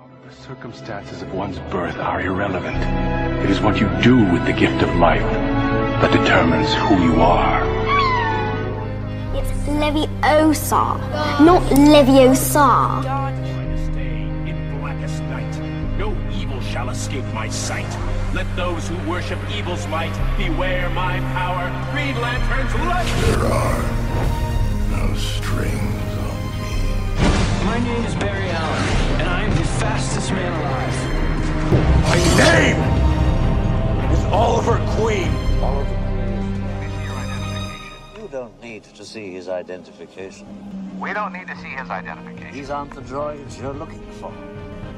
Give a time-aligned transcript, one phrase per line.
[0.00, 2.78] The circumstances of one's birth are irrelevant.
[3.44, 5.20] It is what you do with the gift of life
[6.00, 7.62] that determines who you are.
[9.36, 10.98] It's Leviosa,
[11.44, 13.02] not Leviosa.
[13.92, 15.98] stay in blackest night.
[15.98, 17.90] No evil shall escape my sight.
[18.32, 21.68] Let those who worship evil's might beware my power.
[21.92, 23.10] Green Lantern's light.
[23.26, 23.82] There are
[24.96, 27.64] no strings on me.
[27.66, 28.99] My name is Barry Allen,
[29.80, 30.96] fastest man alive.
[32.02, 35.32] My name is Oliver Queen.
[35.62, 36.28] Oliver Queen.
[36.84, 38.22] Is your identification.
[38.22, 40.46] You don't need to see his identification.
[41.00, 42.52] We don't need to see his identification.
[42.52, 44.30] These aren't the droids you're looking for.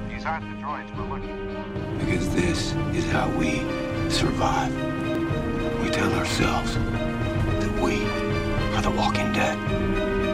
[0.09, 2.04] These aren't the droids we're looking for.
[2.04, 3.60] Because this is how we
[4.10, 4.74] survive.
[5.80, 8.02] We tell ourselves that we
[8.74, 10.31] are the walking dead.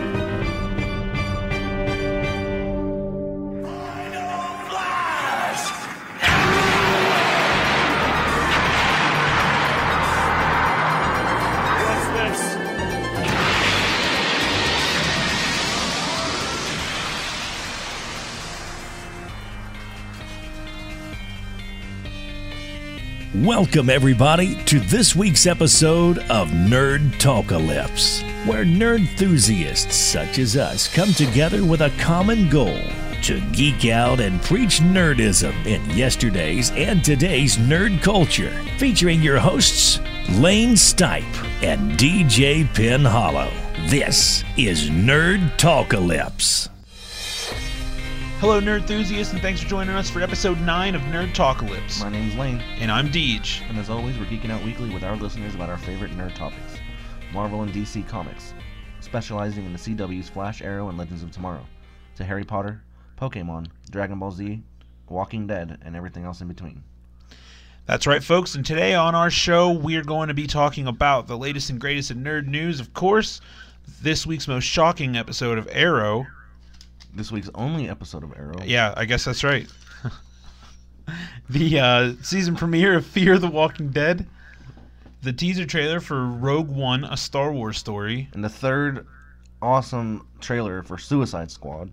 [23.49, 30.87] Welcome, everybody, to this week's episode of Nerd Talkalypse, where nerd enthusiasts such as us
[30.87, 32.79] come together with a common goal
[33.23, 38.53] to geek out and preach nerdism in yesterday's and today's nerd culture.
[38.77, 39.99] Featuring your hosts,
[40.33, 41.25] Lane Stipe
[41.63, 43.51] and DJ Pin Hollow.
[43.87, 46.69] This is Nerd Talkalypse.
[48.41, 52.01] Hello, nerd enthusiasts, and thanks for joining us for episode 9 of Nerd Talkalypse.
[52.01, 53.69] My name's Lane, And I'm Deej.
[53.69, 56.77] and as always, we're geeking out weekly with our listeners about our favorite nerd topics
[57.33, 58.55] Marvel and DC Comics,
[59.01, 61.67] specializing in the CW's Flash, Arrow, and Legends of Tomorrow,
[62.15, 62.81] to Harry Potter,
[63.21, 64.63] Pokemon, Dragon Ball Z,
[65.09, 66.83] Walking Dead, and everything else in between.
[67.87, 71.37] That's right, folks, and today on our show, we're going to be talking about the
[71.37, 73.41] latest and greatest in nerd news, of course,
[74.01, 76.27] this week's most shocking episode of Arrow.
[77.15, 78.63] This week's only episode of Arrow.
[78.65, 79.67] Yeah, I guess that's right.
[81.51, 84.27] the uh, season premiere of Fear the Walking Dead,
[85.23, 89.07] the teaser trailer for Rogue One, a Star Wars story, And the third
[89.61, 91.91] awesome trailer for Suicide Squad.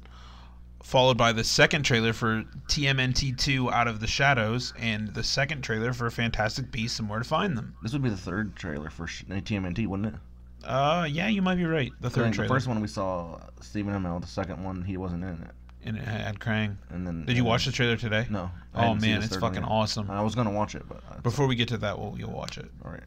[0.83, 5.63] followed by the second trailer for TMNT 2 Out of the Shadows, and the second
[5.63, 7.75] trailer for Fantastic Beasts and Where to Find Them.
[7.81, 10.19] This would be the third trailer for TMNT, wouldn't it?
[10.65, 11.91] Uh, yeah, you might be right.
[12.01, 12.47] The third trailer.
[12.47, 14.19] the first one we saw Stephen Amell.
[14.21, 15.51] The second one he wasn't in it.
[15.83, 16.77] And it had Krang.
[16.89, 18.25] And then Did you watch the trailer today?
[18.29, 18.49] No.
[18.73, 19.69] I Oh man, it's fucking yet.
[19.71, 20.09] awesome.
[20.09, 22.71] I was gonna watch it, but Before we get to that, we'll, you'll watch it.
[22.83, 23.03] all right.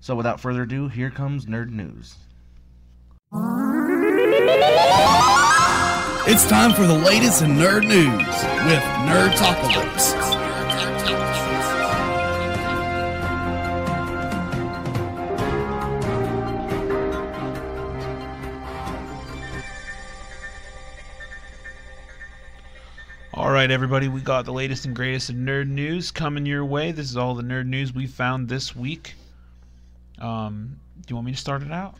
[0.00, 2.14] So without further ado, here comes nerd news.
[6.30, 8.26] It's time for the latest in nerd news
[8.66, 10.47] with Nerd Talkalypse.
[23.58, 26.92] Right, everybody, we got the latest and greatest in nerd news coming your way.
[26.92, 29.14] This is all the nerd news we found this week.
[30.20, 31.96] Um, do you want me to start it out?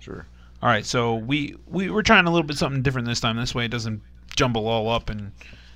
[0.00, 0.26] Sure.
[0.62, 3.38] All right, so we we we're trying a little bit something different this time.
[3.38, 4.02] This way, it doesn't
[4.36, 5.32] jumble all up and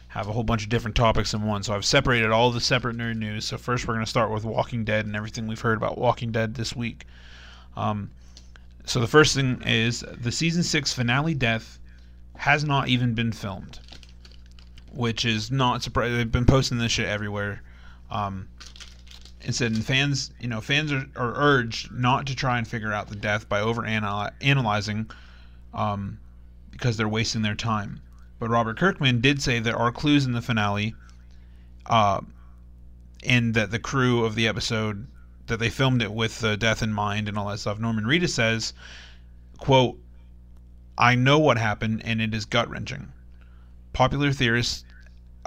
[0.09, 1.63] have a whole bunch of different topics in one.
[1.63, 3.47] So I've separated all the separate nerd news.
[3.47, 6.31] So first, we're going to start with Walking Dead and everything we've heard about Walking
[6.31, 7.07] Dead this week.
[7.75, 8.11] Um,
[8.85, 11.79] so the first thing is the season six finale death
[12.37, 13.81] has not even been filmed,
[14.97, 16.17] which is not surprising.
[16.17, 17.63] They've been posting this shit everywhere.
[18.11, 18.49] Um,
[19.47, 23.09] and said, fans, you know, fans are, are urged not to try and figure out
[23.09, 25.09] the death by over analyzing,
[25.73, 26.19] um,
[26.73, 28.01] because they're wasting their time.
[28.41, 30.95] But Robert Kirkman did say there are clues in the finale,
[31.87, 32.21] uh,
[33.23, 35.07] and that the crew of the episode
[35.47, 37.79] that they filmed it with the death in mind and all that stuff.
[37.79, 38.73] Norman Reedus says,
[39.59, 39.99] "quote
[40.99, 43.13] I know what happened, and it is gut wrenching."
[43.93, 44.85] Popular theorists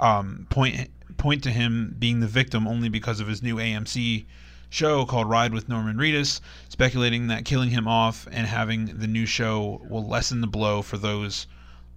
[0.00, 4.24] um, point point to him being the victim only because of his new AMC
[4.70, 9.26] show called Ride with Norman Reedus, speculating that killing him off and having the new
[9.26, 11.46] show will lessen the blow for those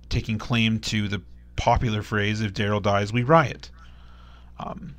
[0.10, 1.22] taking claim to the
[1.56, 3.72] popular phrase "If Daryl dies, we riot."
[4.60, 4.96] Um,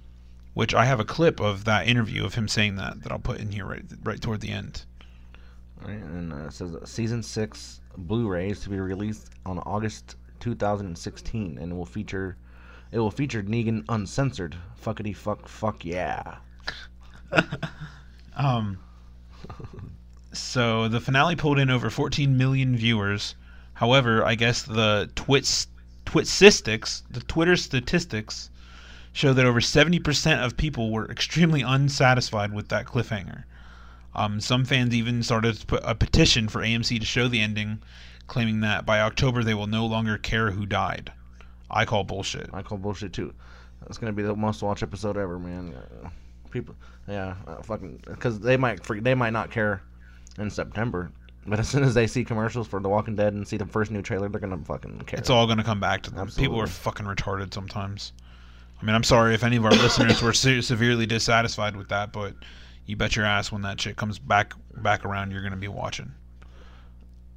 [0.54, 3.40] which I have a clip of that interview of him saying that that I'll put
[3.40, 4.84] in here right right toward the end.
[5.84, 12.36] And uh, says season six Blu-rays to be released on August 2016, and will feature
[12.94, 14.56] it will feature Negan uncensored.
[14.80, 16.36] Fuckity fuck fuck yeah.
[18.36, 18.78] Um,
[20.32, 23.34] so the finale pulled in over 14 million viewers.
[23.74, 25.66] However, I guess the Twitch
[26.04, 28.50] Twitcistics, the Twitter statistics
[29.12, 33.44] show that over 70% of people were extremely unsatisfied with that cliffhanger.
[34.14, 37.82] Um, some fans even started to put a petition for AMC to show the ending,
[38.28, 41.12] claiming that by October they will no longer care who died.
[41.70, 42.50] I call bullshit.
[42.52, 43.34] I call bullshit too.
[43.80, 45.74] That's gonna be the most watched episode ever, man.
[46.50, 46.74] People,
[47.08, 49.82] yeah, uh, fucking, because they might for, they might not care
[50.38, 51.10] in September,
[51.46, 53.90] but as soon as they see commercials for The Walking Dead and see the first
[53.90, 55.18] new trailer, they're gonna fucking care.
[55.18, 56.28] It's all going to come back to them.
[56.28, 58.12] People are fucking retarded sometimes.
[58.80, 62.12] I mean, I'm sorry if any of our listeners were se- severely dissatisfied with that,
[62.12, 62.34] but
[62.86, 65.68] you bet your ass when that shit comes back back around, you're going to be
[65.68, 66.12] watching.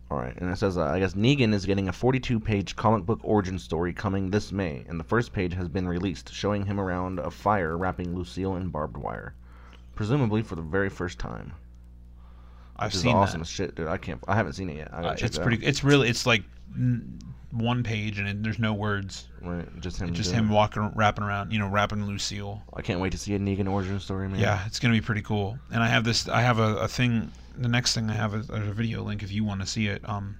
[0.09, 3.19] All right, and it says, uh, I guess Negan is getting a 42-page comic book
[3.23, 7.19] origin story coming this May, and the first page has been released, showing him around
[7.19, 9.35] a fire wrapping Lucille in barbed wire,
[9.95, 11.51] presumably for the very first time.
[12.77, 13.47] I've Which is seen awesome that.
[13.47, 13.87] shit, dude.
[13.87, 14.23] I can't.
[14.27, 14.93] I haven't seen it yet.
[14.93, 15.65] Uh, check it's it pretty.
[15.65, 16.07] It's really.
[16.07, 16.43] It's like
[17.57, 19.27] one page and it, there's no words.
[19.41, 20.13] Right, just him.
[20.13, 20.53] Just him it.
[20.53, 21.51] walking, wrapping around.
[21.51, 22.61] You know, wrapping Lucille.
[22.73, 24.39] I can't wait to see a Negan origin story, man.
[24.39, 25.57] Yeah, it's gonna be pretty cool.
[25.71, 26.27] And I have this.
[26.27, 27.31] I have a, a thing.
[27.57, 30.07] The next thing I have is a video link if you want to see it.
[30.07, 30.37] Um,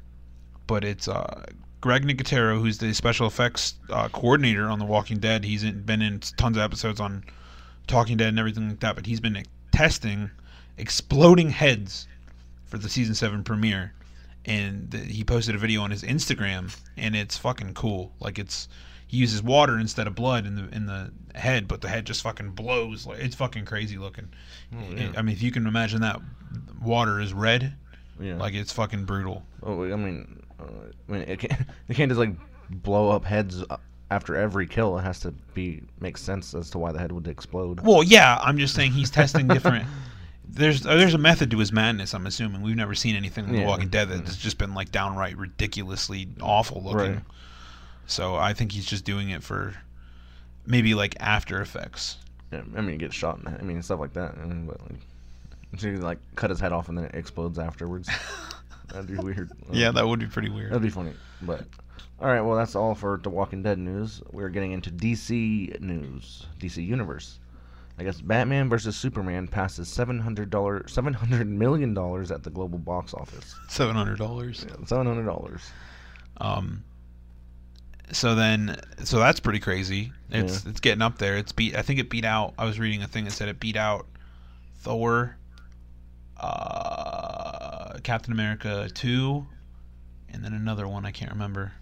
[0.68, 1.46] but it's uh,
[1.82, 5.44] Greg Nicotero, who's the special effects uh, coordinator on The Walking Dead.
[5.44, 7.24] He's in, been in tons of episodes on
[7.88, 8.96] Talking Dead and everything like that.
[8.96, 10.30] But he's been testing
[10.78, 12.08] exploding heads
[12.66, 13.94] for the season seven premiere.
[14.48, 18.14] And the, he posted a video on his Instagram, and it's fucking cool.
[18.20, 18.70] Like it's
[19.06, 22.22] he uses water instead of blood in the in the head, but the head just
[22.24, 23.06] fucking blows.
[23.06, 24.30] Like it's fucking crazy looking.
[24.74, 25.12] Oh, yeah.
[25.18, 26.20] I mean, if you can imagine that
[26.82, 27.74] water is red,
[28.22, 28.38] Yeah.
[28.38, 29.44] like it's fucking brutal.
[29.64, 30.64] Oh, I mean, uh,
[31.10, 31.62] I mean, it can't.
[31.88, 32.34] They can't just like
[32.70, 33.78] blow up heads uh,
[34.12, 34.98] after every kill.
[34.98, 37.82] It has to be make sense as to why the head would explode.
[37.82, 39.86] Well, yeah, I'm just saying he's testing different.
[40.50, 42.14] There's uh, there's a method to his madness.
[42.14, 45.38] I'm assuming we've never seen anything in The Walking Dead that's just been like downright
[45.38, 47.16] ridiculously awful looking.
[47.16, 47.24] Right.
[48.08, 49.76] So I think he's just doing it for
[50.66, 52.18] maybe like After Effects.
[52.52, 53.40] Yeah, I mean, get shot.
[53.40, 54.36] In the, I mean, stuff like that.
[54.42, 58.10] I mean, but like, so like cut his head off and then it explodes afterwards.
[58.94, 59.52] That'd be weird.
[59.72, 60.72] Yeah, that would be pretty weird.
[60.72, 61.12] That'd be funny.
[61.42, 61.66] But
[62.20, 64.22] all right, well, that's all for The Walking Dead news.
[64.32, 67.38] We're getting into DC news, DC Universe.
[68.00, 72.50] I guess Batman versus Superman passes seven hundred dollars, seven hundred million dollars at the
[72.50, 73.56] global box office.
[73.70, 74.66] Seven hundred dollars.
[74.68, 75.62] Yeah, Seven hundred dollars.
[76.38, 76.84] Um.
[78.12, 80.14] So then, so that's pretty crazy.
[80.30, 81.38] It's it's getting up there.
[81.38, 81.76] It's beat.
[81.76, 82.54] I think it beat out.
[82.58, 84.06] I was reading a thing that said it beat out
[84.78, 85.36] Thor,
[86.40, 89.46] uh, Captain America two,
[90.30, 91.74] and then another one I can't remember.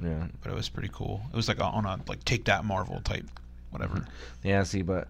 [0.00, 0.26] Yeah.
[0.42, 1.22] But it was pretty cool.
[1.32, 3.26] It was like on a like take that Marvel type,
[3.70, 4.06] whatever.
[4.44, 5.08] Yeah, see, but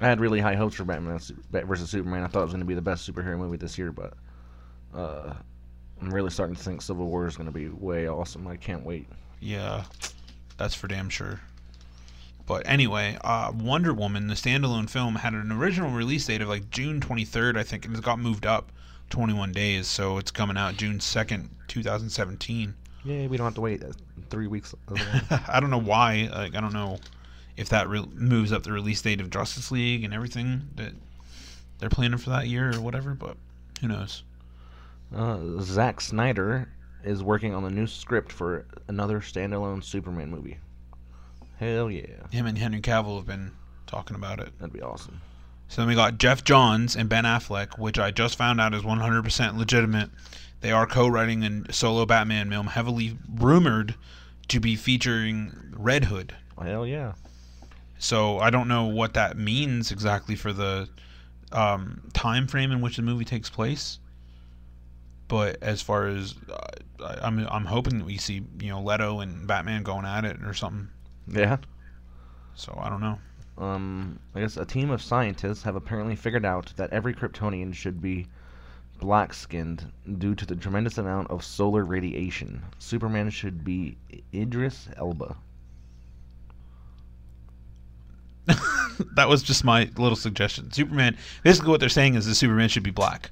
[0.00, 1.20] I had really high hopes for Batman
[1.50, 2.24] Bat- versus Superman.
[2.24, 4.14] I thought it was going to be the best superhero movie this year, but
[4.94, 5.34] uh,
[6.00, 8.46] I'm really starting to think Civil War is going to be way awesome.
[8.46, 9.06] I can't wait.
[9.40, 9.84] Yeah,
[10.56, 11.40] that's for damn sure.
[12.46, 16.70] But anyway, uh, Wonder Woman, the standalone film, had an original release date of like
[16.70, 18.70] June 23rd, I think, and it got moved up
[19.10, 22.74] 21 days, so it's coming out June 2nd, 2017.
[23.04, 23.92] Yeah, we don't have to wait uh,
[24.28, 24.74] three weeks.
[25.48, 26.28] I don't know why.
[26.32, 26.98] Like, I don't know
[27.56, 30.92] if that re- moves up the release date of Justice League and everything that
[31.78, 33.36] they're planning for that year or whatever, but
[33.80, 34.22] who knows?
[35.14, 36.68] uh, Zack Snyder
[37.04, 40.58] is working on the new script for another standalone Superman movie.
[41.58, 43.52] Hell yeah, Him and Henry Cavill have been
[43.86, 44.58] talking about it.
[44.58, 45.20] that'd be awesome.
[45.68, 48.82] So then we got Geoff Johns and Ben Affleck, which I just found out is
[48.82, 50.10] 100% legitimate.
[50.60, 53.94] They are co-writing a solo Batman film, heavily rumored
[54.48, 56.34] to be featuring Red Hood.
[56.60, 57.12] Hell yeah.
[57.98, 60.88] So I don't know what that means exactly for the
[61.52, 63.98] um, time frame in which the movie takes place.
[65.28, 69.20] But as far as uh, I- I'm, I'm hoping that we see you know Leto
[69.20, 70.88] and Batman going at it or something.
[71.26, 71.56] Yeah.
[72.54, 73.18] So I don't know.
[73.56, 78.02] Um, I guess a team of scientists have apparently figured out that every Kryptonian should
[78.02, 78.26] be
[78.98, 82.62] black skinned due to the tremendous amount of solar radiation.
[82.78, 83.96] Superman should be
[84.32, 85.36] Idris Elba.
[89.16, 90.70] that was just my little suggestion.
[90.72, 91.16] Superman.
[91.42, 93.30] Basically, what they're saying is the Superman should be black,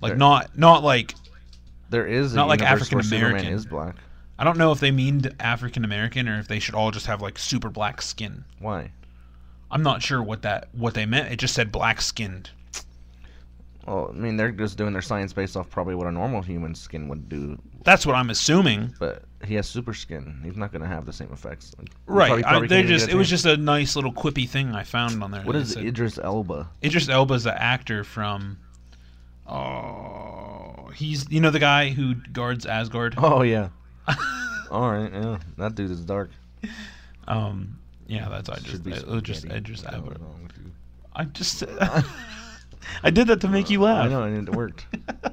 [0.00, 1.14] like There- not not like
[1.90, 3.52] There is a not like universe African where Superman American.
[3.54, 3.96] is black.
[4.38, 7.20] I don't know if they mean African American or if they should all just have
[7.20, 8.44] like super black skin.
[8.60, 8.90] Why?
[9.70, 11.32] I'm not sure what that what they meant.
[11.32, 12.50] It just said black skinned.
[13.88, 16.74] Well, I mean, they're just doing their science based off probably what a normal human
[16.74, 17.58] skin would do.
[17.84, 18.92] That's what I'm assuming.
[18.98, 20.40] But he has super skin.
[20.44, 21.74] He's not going to have the same effects.
[21.78, 22.42] Like, Right.
[22.44, 25.30] probably- I, they just it was just a nice little quippy thing I found on
[25.30, 25.42] there.
[25.42, 26.68] What is said- Idris Elba?
[26.84, 28.58] Idris Elba's the actor from.
[29.46, 33.14] Oh, he's you know the guy who guards Asgard.
[33.16, 33.70] Oh yeah.
[34.70, 36.30] All right, yeah, that dude is dark.
[37.26, 38.66] Um, yeah, that's Idris.
[38.70, 39.44] Should be It just.
[39.46, 40.16] Idris Elba.
[40.20, 40.70] wrong with you?
[41.16, 41.64] I just.
[43.02, 44.06] I did that to make you laugh.
[44.06, 44.86] I know, and it worked.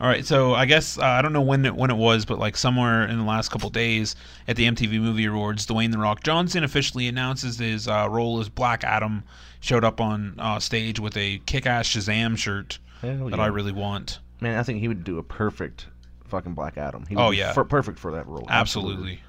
[0.00, 2.38] All right, so I guess uh, I don't know when it when it was, but
[2.38, 4.16] like somewhere in the last couple days
[4.48, 8.48] at the MTV Movie Awards, Dwayne the Rock Johnson officially announces his uh, role as
[8.48, 9.22] Black Adam.
[9.60, 13.42] Showed up on uh, stage with a kick-ass Shazam shirt Hell that yeah.
[13.44, 14.18] I really want.
[14.42, 15.86] Man, I think he would do a perfect
[16.26, 17.06] fucking Black Adam.
[17.08, 17.54] He would Oh, yeah.
[17.54, 18.44] perfect for that role.
[18.50, 19.20] Absolutely.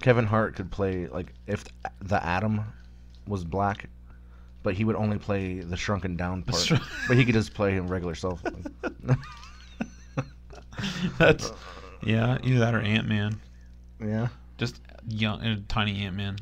[0.00, 1.64] Kevin Hart could play like if
[2.00, 2.62] the Adam
[3.28, 3.88] was black,
[4.64, 6.60] but he would only play the shrunken down part.
[6.60, 8.42] shrunk- but he could just play him regular self.
[11.18, 11.52] That's
[12.02, 13.40] yeah, either that or Ant Man.
[14.00, 14.28] yeah.
[14.58, 16.36] Just young, uh, tiny Ant Man.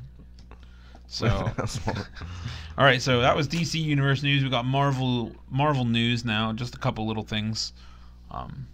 [1.06, 1.26] So,
[2.78, 3.02] all right.
[3.02, 4.42] So that was DC Universe news.
[4.42, 6.54] We got Marvel Marvel news now.
[6.54, 7.74] Just a couple little things.
[8.30, 8.66] Um,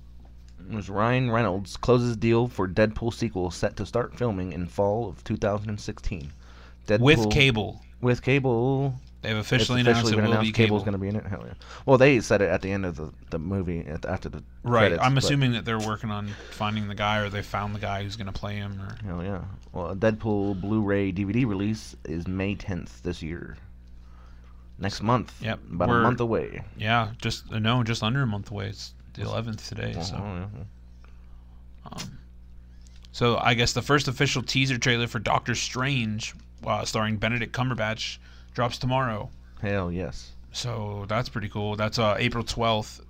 [0.70, 5.24] was Ryan Reynolds closes deal for Deadpool sequel set to start filming in fall of
[5.24, 6.30] 2016.
[6.86, 8.94] Deadpool, with cable, With cable.
[9.22, 10.66] They've It's officially announced officially it will announced be cable.
[10.78, 11.26] Cable's going to be in it.
[11.26, 11.54] Hell yeah.
[11.86, 14.42] Well, they said it at the end of the, the movie at the, after the
[14.62, 14.80] Right.
[14.88, 18.02] credits, I'm assuming that they're working on finding the guy, or they found the guy
[18.02, 18.80] who's going to play him.
[18.80, 19.42] Or Hell yeah.
[19.72, 23.56] Well, a Deadpool Blu-ray DVD release is May 10th this year.
[24.78, 25.34] Next month.
[25.42, 26.62] Yep, About we're- a month away.
[26.76, 28.68] yeah, just uh, no, just under a month away.
[28.68, 29.94] It's the 11th today.
[29.96, 30.16] Oh, So.
[30.16, 30.46] yeah.
[31.90, 32.18] Um,
[33.12, 36.34] so I guess the first official teaser trailer for Doctor Strange,
[36.64, 38.18] uh, starring Benedict Cumberbatch,
[38.58, 39.30] drops tomorrow.
[39.62, 40.32] Hell yes.
[40.50, 41.76] So that's pretty cool.
[41.76, 43.00] That's uh, April twelfth,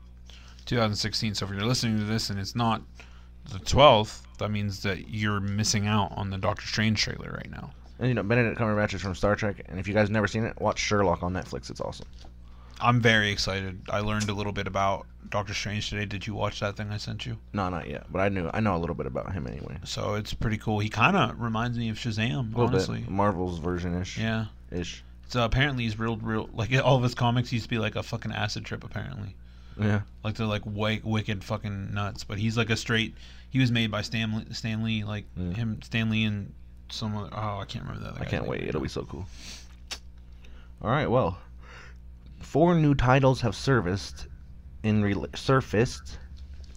[0.66, 1.34] two thousand sixteen.
[1.34, 2.82] So if you're listening to this and it's not
[3.50, 7.70] the twelfth, that means that you're missing out on the Doctor Strange trailer right now.
[7.98, 10.44] And you know, Benedict Cumberbatch is from Star Trek, and if you guys never seen
[10.44, 11.70] it, watch Sherlock on Netflix.
[11.70, 12.06] It's awesome.
[12.80, 13.80] I'm very excited.
[13.88, 16.04] I learned a little bit about Doctor Strange today.
[16.04, 17.38] Did you watch that thing I sent you?
[17.54, 19.78] No, not yet, but I knew I know a little bit about him anyway.
[19.84, 20.78] So it's pretty cool.
[20.78, 23.00] He kind of reminds me of Shazam, A honestly.
[23.00, 24.18] bit Marvel's version ish.
[24.18, 24.44] Yeah.
[24.70, 25.02] Ish.
[25.28, 26.49] So apparently he's real, real.
[26.52, 28.82] Like all of his comics used to be like a fucking acid trip.
[28.85, 29.35] Apparently,
[29.78, 30.00] Yeah.
[30.25, 32.25] like they're like white, wicked fucking nuts.
[32.25, 33.14] But he's like a straight.
[33.50, 35.52] He was made by Stan Lee, Stanley, like Yeah.
[35.52, 36.52] him, Stan Lee, and
[36.90, 37.30] some other.
[37.32, 38.20] Oh, I can't remember that.
[38.20, 38.62] I can't wait.
[38.62, 39.26] It'll be so cool.
[40.82, 41.11] All right.
[41.11, 41.38] Well,
[42.40, 44.26] four new titles have surfaced
[44.82, 46.18] in rela- surfaced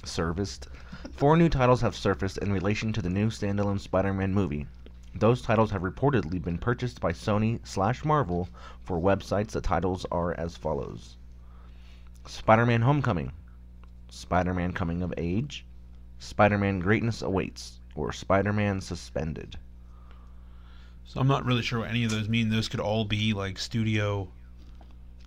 [0.04, 0.68] serviced.
[1.14, 4.66] Four new titles have surfaced in relation to the new standalone Spider-Man movie.
[5.14, 8.50] Those titles have reportedly been purchased by Sony slash Marvel
[8.82, 9.52] for websites.
[9.52, 11.18] The titles are as follows:
[12.26, 13.32] Spider-Man: Homecoming,
[14.10, 15.66] Spider-Man: Coming of Age,
[16.20, 19.58] Spider-Man: Greatness Awaits, or Spider-Man: Suspended.
[21.04, 22.50] So I'm not really sure what any of those mean.
[22.50, 24.30] Those could all be like studio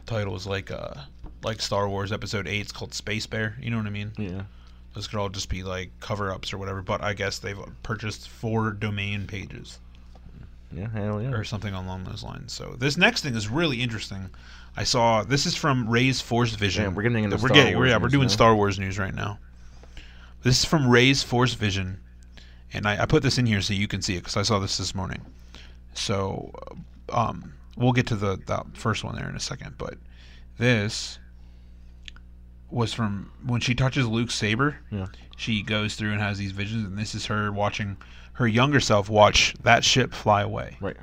[0.06, 0.94] titles, like uh,
[1.42, 2.62] like Star Wars Episode Eight.
[2.62, 3.58] It's called Space Bear.
[3.60, 4.12] You know what I mean?
[4.16, 4.44] Yeah.
[4.94, 6.82] Those could all just be like cover ups or whatever.
[6.82, 9.78] But I guess they've purchased four domain pages.
[10.72, 11.30] Yeah, hell yeah.
[11.30, 12.52] or something along those lines.
[12.52, 14.30] So this next thing is really interesting.
[14.76, 16.84] I saw this is from Rey's Force Vision.
[16.84, 18.28] Yeah, we're getting into we're Star getting, Wars yeah, we're doing now.
[18.28, 19.38] Star Wars news right now.
[20.42, 22.00] This is from Rey's Force Vision,
[22.72, 24.58] and I, I put this in here so you can see it because I saw
[24.58, 25.22] this this morning.
[25.94, 26.52] So,
[27.08, 29.94] um, we'll get to the that first one there in a second, but
[30.58, 31.18] this
[32.74, 34.76] was from when she touches Luke's saber.
[34.90, 35.06] Yeah.
[35.36, 37.96] She goes through and has these visions, and this is her watching
[38.34, 40.76] her younger self watch that ship fly away.
[40.80, 40.96] Right.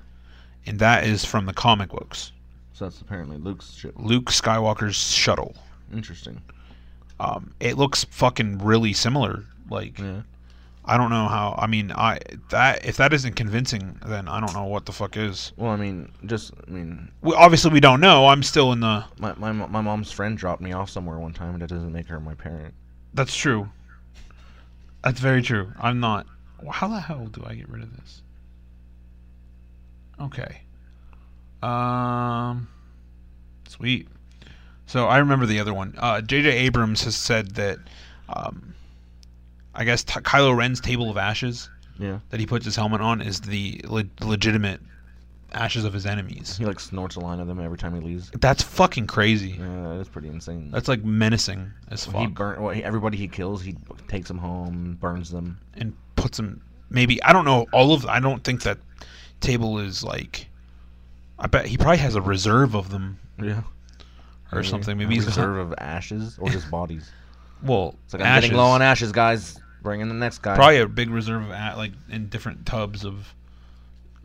[0.66, 2.32] And that is from the comic books.
[2.74, 3.94] So that's apparently Luke's ship.
[3.98, 5.56] Luke Skywalker's shuttle.
[5.94, 6.42] Interesting.
[7.20, 9.46] Um, it looks fucking really similar.
[9.70, 10.22] Like, Yeah.
[10.84, 11.56] I don't know how.
[11.58, 12.20] I mean, I
[12.50, 15.52] that if that isn't convincing, then I don't know what the fuck is.
[15.56, 18.28] Well, I mean, just I mean, We, obviously, we don't know.
[18.28, 19.06] I'm still in the.
[19.20, 22.08] my, my my mom's friend dropped me off somewhere one time, and that doesn't make
[22.08, 22.74] her my parent.
[23.14, 23.70] That's true.
[25.04, 25.72] That's very true.
[25.80, 26.26] I'm not.
[26.70, 28.24] How the hell do I get rid of this?
[30.20, 30.62] Okay.
[31.62, 32.68] Um.
[33.68, 34.08] Sweet.
[34.88, 35.94] So I remember the other one.
[35.98, 36.50] Uh, J.J.
[36.50, 37.78] Abrams has said that.
[38.30, 38.74] Um,
[39.74, 42.20] I guess t- Kylo Ren's Table of Ashes Yeah.
[42.30, 44.82] that he puts his helmet on is the le- legitimate
[45.54, 46.58] ashes of his enemies.
[46.58, 48.32] He like snorts a line of them every time he leaves.
[48.40, 49.52] That's fucking crazy.
[49.60, 50.72] Yeah, that is pretty insane.
[50.72, 52.16] That's like menacing as fuck.
[52.22, 53.62] he burn well, he, everybody he kills.
[53.62, 53.76] He
[54.08, 55.60] takes them home, burns them.
[55.76, 58.78] and puts them maybe I don't know all of I don't think that
[59.40, 60.48] table is like
[61.40, 63.64] I bet he probably has a reserve of them Yeah.
[64.52, 64.92] or Maybe something.
[64.94, 67.10] a Maybe he's reserve of ashes or just bodies.
[67.64, 68.50] Well It's like I'm ashes.
[68.50, 69.60] getting low on ashes, guys.
[69.82, 70.56] Bring in the next guy.
[70.56, 73.34] Probably a big reserve of a- like in different tubs of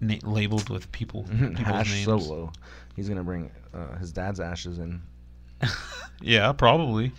[0.00, 2.04] na- labeled with people people's Hash names.
[2.04, 2.52] Solo.
[2.94, 5.02] He's gonna bring uh, his dad's ashes in.
[6.22, 7.12] Yeah, probably.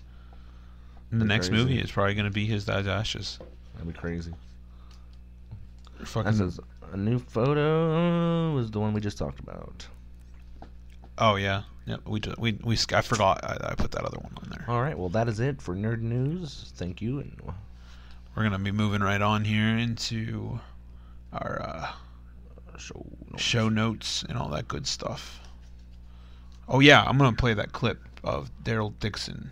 [1.11, 1.63] In the Be next crazy.
[1.63, 3.37] movie, is probably going to be his dad's ashes.
[3.75, 4.33] That'd be crazy.
[6.03, 6.59] Fucking- That says
[6.93, 9.85] a new photo was the one we just talked about.
[11.17, 11.97] Oh yeah, yeah.
[12.05, 14.65] We we we I forgot I, I put that other one on there.
[14.67, 16.71] All right, well that is it for nerd news.
[16.75, 17.19] Thank you.
[17.19, 17.41] And
[18.35, 20.59] We're gonna be moving right on here into
[21.33, 23.05] our uh, show
[23.37, 25.39] show notes and all that good stuff.
[26.67, 29.51] Oh yeah, I'm gonna play that clip of Daryl Dixon.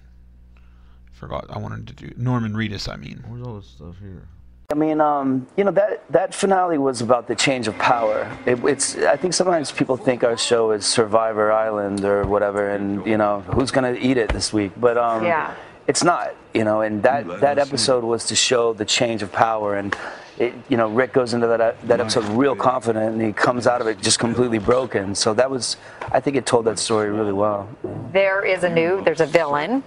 [1.13, 2.91] Forgot I wanted to do Norman Reedus.
[2.91, 4.27] I mean, where's all this stuff here?
[4.71, 8.29] I mean, um, you know that that finale was about the change of power.
[8.47, 13.05] It, it's I think sometimes people think our show is Survivor Island or whatever, and
[13.05, 14.71] you know who's gonna eat it this week.
[14.77, 15.53] But um, Yeah.
[15.87, 16.33] it's not.
[16.55, 19.95] You know, and that that episode was to show the change of power, and
[20.39, 23.81] it, you know Rick goes into that that episode real confident, and he comes out
[23.81, 25.13] of it just completely broken.
[25.13, 25.77] So that was,
[26.11, 27.69] I think it told that story really well.
[28.13, 29.83] there is a new there's a villain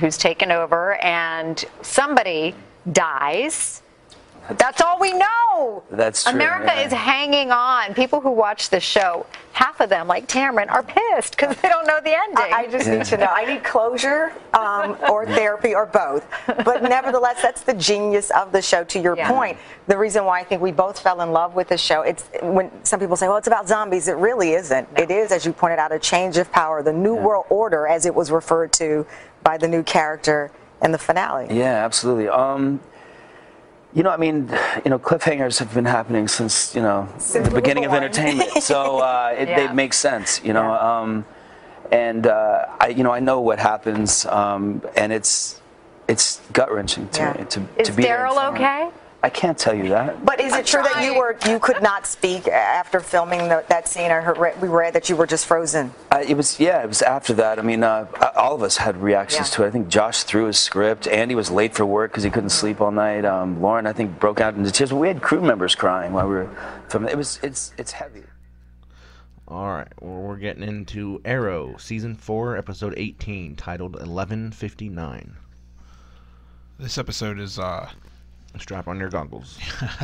[0.00, 2.54] who's taken over and somebody
[2.90, 3.82] dies
[4.58, 6.86] that's all we know That's true, america yeah.
[6.86, 11.36] is hanging on people who watch the show half of them like Tamron are pissed
[11.36, 13.26] because they don't know the ending I, I just need to know.
[13.30, 16.26] I need closure um, or therapy or both.
[16.64, 18.82] But nevertheless, that's the genius of the show.
[18.82, 19.30] To your Yeah.
[19.30, 22.02] point, the reason why I think we both fell in love with the show.
[22.02, 24.88] It's when some people say, "Well, it's about zombies." It really isn't.
[24.96, 28.06] It is, as you pointed out, a change of power, the new world order, as
[28.06, 29.06] it was referred to
[29.44, 30.50] by the new character
[30.82, 31.46] in the finale.
[31.50, 32.28] Yeah, absolutely.
[32.28, 32.80] Um,
[33.94, 34.48] you know, I mean,
[34.84, 38.50] you know, cliffhangers have been happening since you know Since the beginning of entertainment.
[38.62, 39.68] So uh, it, Yeah.
[39.68, 40.72] they make sense, you know.
[40.72, 41.24] Um,
[41.92, 45.60] and uh, I, you know, I know what happens, um, and it's
[46.08, 47.32] it's gut wrenching to Yeah.
[47.38, 48.90] me to, is to be in daryl okay
[49.24, 50.22] I can't tell you that.
[50.22, 53.88] But is it true that you were you could not speak after filming the, that
[53.88, 54.10] scene?
[54.10, 55.92] I heard we read that you were just frozen.
[56.12, 57.58] Uh, it was yeah, it was after that.
[57.58, 59.54] I mean, uh, all of us had reactions Yeah.
[59.56, 59.68] to it.
[59.68, 61.08] I think Josh threw his script.
[61.08, 63.24] Andy was late for work because he couldn't sleep all night.
[63.24, 64.90] Um, Lauren, I think, broke out into tears.
[64.90, 66.50] But we had crew members crying while we were
[66.90, 67.10] filming.
[67.10, 68.24] It was it's it's heavy.
[69.48, 75.36] All right, well, we're getting into Arrow season four, episode eighteen, titled Eleven Fifty Nine.
[76.78, 77.88] this episode is uh,
[78.58, 79.58] Strap on your goggles.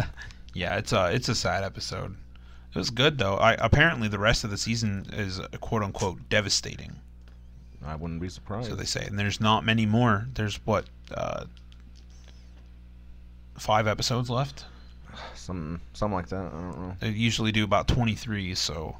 [0.54, 2.16] yeah, it's a it's a sad episode.
[2.74, 3.36] It was good though.
[3.36, 6.96] I apparently the rest of the season is uh, quote unquote devastating.
[7.84, 8.68] I wouldn't be surprised.
[8.68, 10.26] So they say, and there's not many more.
[10.34, 11.44] There's what uh,
[13.56, 14.66] five episodes left.
[15.34, 16.44] Some something like that.
[16.44, 16.96] I don't know.
[17.00, 18.54] They usually do about 23.
[18.54, 18.96] So,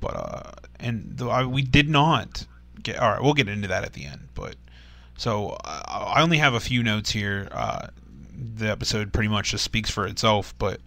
[0.00, 2.46] but uh, and though I, we did not
[2.82, 2.98] get.
[2.98, 4.28] All right, we'll get into that at the end.
[4.34, 4.56] But
[5.16, 7.48] so I, I only have a few notes here.
[7.52, 7.88] Uh,
[8.56, 10.54] the episode pretty much just speaks for itself.
[10.58, 10.80] But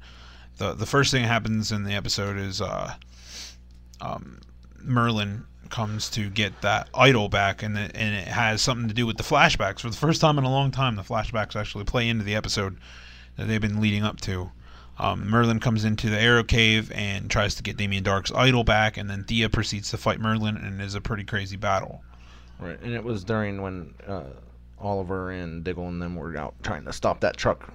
[0.58, 2.94] the the first thing that happens in the episode is uh,
[4.02, 4.40] um,
[4.82, 9.06] Merlin comes to get that idol back, and it, and it has something to do
[9.06, 9.80] with the flashbacks.
[9.80, 12.78] For the first time in a long time, the flashbacks actually play into the episode
[13.38, 14.52] that they've been leading up to.
[15.00, 18.98] Um, Merlin comes into the Arrow Cave and tries to get Damien Darhk's idol back,
[18.98, 22.04] and then Thea proceeds to fight Merlin, and it is a pretty crazy battle.
[22.60, 24.24] Right, and it was during when uh,
[24.84, 27.72] Oliver and Diggle and them were out trying to stop that truck.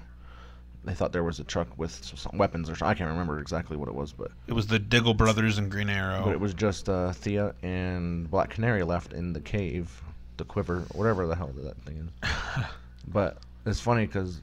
[0.84, 2.90] They thought there was a truck with some weapons or something.
[2.90, 5.90] I can't remember exactly what it was, but It was the Diggle brothers and Green
[5.90, 6.22] Arrow.
[6.24, 10.02] but it was just uh, Thea and Black Canary left in the cave,
[10.36, 12.30] the quiver, whatever the hell that thing is.
[13.08, 14.40] but it's funny because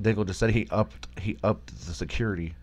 [0.00, 2.54] Diggle just said he upped he upped the security,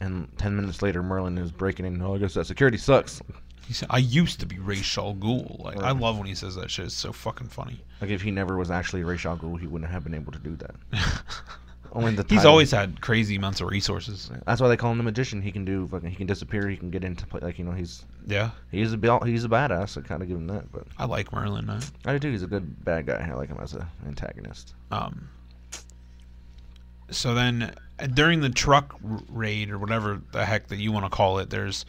[0.00, 2.00] and ten minutes later Merlin is breaking in.
[2.00, 3.20] Oh, I guess that security sucks.
[3.68, 6.54] He said, "I used to be Ra's al Ghul." Like I love when he says
[6.56, 6.86] that shit.
[6.86, 7.78] It's so fucking funny.
[8.00, 10.38] Like if he never was actually Ra's al Ghul, he wouldn't have been able to
[10.38, 10.74] do that.
[11.92, 14.30] Only the He's title- always had crazy amounts of resources.
[14.46, 15.40] That's why they call him the magician.
[15.42, 16.08] He can do fucking.
[16.10, 16.66] He can disappear.
[16.68, 17.40] He can get into play.
[17.40, 18.50] Like you know, he's Yeah.
[18.70, 19.96] He's a bel- he's a badass.
[19.96, 20.72] I kind of give him that.
[20.72, 21.66] But I like Merlin.
[21.66, 21.82] Man.
[22.06, 22.30] I do too.
[22.30, 23.28] He's a good bad guy.
[23.30, 24.74] I like him as an antagonist.
[24.90, 25.28] Um.
[27.10, 31.06] So then, uh, during the truck r- raid or whatever the heck that you want
[31.06, 31.86] to call it, there's,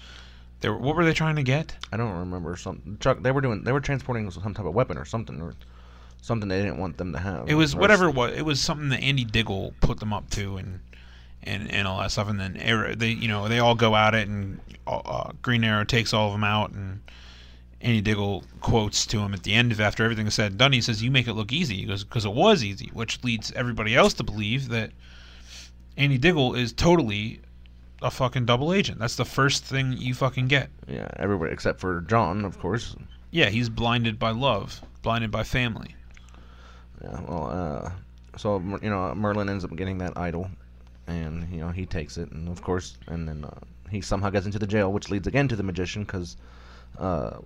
[0.62, 0.76] there.
[0.76, 1.76] What were they trying to get?
[1.92, 3.22] I don't remember some truck.
[3.22, 3.64] They were doing.
[3.64, 5.54] They were transporting some type of weapon or something or
[6.22, 7.50] something they didn't want them to have.
[7.50, 8.36] It was whatever it was.
[8.38, 10.80] It was something that Andy Diggle put them up to, and
[11.44, 12.30] and and all that stuff.
[12.30, 15.84] And then Arrow, they you know they all go at it, and uh, Green Arrow
[15.84, 17.02] takes all of them out, and
[17.82, 20.74] Andy Diggle quotes to him at the end of after everything is said and done.
[20.74, 24.14] He says, "You make it look easy," because it was easy, which leads everybody else
[24.16, 24.92] to believe that
[25.98, 27.42] Andy Diggle is totally
[28.02, 29.00] a fucking double agent.
[29.00, 30.70] That's the first thing you fucking get.
[30.88, 32.96] Yeah, everybody except for John, of course.
[33.32, 35.96] Yeah, he's blinded by love, blinded by family.
[37.04, 37.22] Yeah.
[37.22, 37.92] Well, uh,
[38.38, 40.50] so you know Merlin ends up getting that idol,
[41.08, 43.60] and you know he takes it, and of course, and then uh,
[43.90, 46.38] he somehow gets into the jail, which leads again to the magician, because
[46.98, 47.38] uh,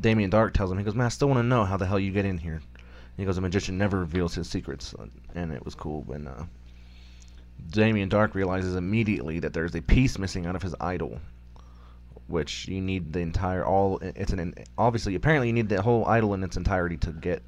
[0.00, 2.00] Damien Darhk tells him, he goes, "Man, I still want to know how the hell
[2.00, 2.60] you get in here."
[3.16, 4.94] He goes, "The magician never reveals his secrets,"
[5.34, 6.44] and it was cool when uh,
[7.70, 11.20] Damien Darhk realizes immediately that there's a piece missing out of his idol,
[12.26, 13.98] which you need the entire all.
[14.02, 17.42] It's an obviously apparently you need the whole idol in its entirety to get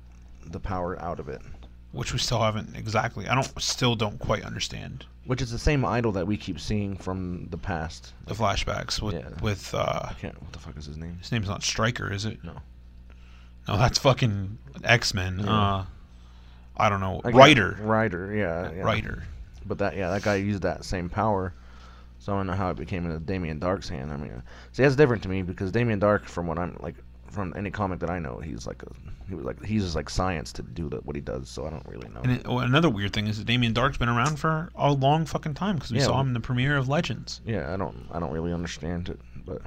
[0.47, 1.41] the power out of it.
[1.93, 3.29] which we still haven't exactly.
[3.29, 6.97] I don't still don't quite understand Which is the same idol that we keep seeing
[6.97, 8.13] from the past.
[8.27, 9.29] the flashbacks with Yeah.
[9.43, 10.41] with uh, I can't.
[10.43, 11.19] What the fuck is his name?
[11.21, 12.43] his name's not Stryker, is it?
[12.43, 12.55] No.
[13.69, 15.39] No, that's fucking X Men.
[15.45, 15.51] Yeah.
[15.53, 15.85] Uh,
[16.77, 17.21] I don't know.
[17.23, 17.79] Reiter.
[17.81, 18.83] Reiter, yeah, yeah.
[18.83, 19.25] Reiter.
[19.67, 21.55] But that, yeah, that guy used that same power.
[22.19, 24.13] So I don't know how it became in Damien Darhk's hand.
[24.13, 26.95] I mean, see, that's different to me because Damien Darhk, from what I'm like,
[27.29, 28.93] from any comic that I know, he's like a,
[29.29, 31.49] he was like, he's just like science to do the, what he does.
[31.49, 32.21] So I don't really know.
[32.23, 35.27] And it, well, another weird thing is that Damien Darhk's been around for a long
[35.27, 37.41] fucking time because we Yeah, saw him in the premiere of Legends.
[37.45, 39.63] Yeah, I don't, I don't really understand it, but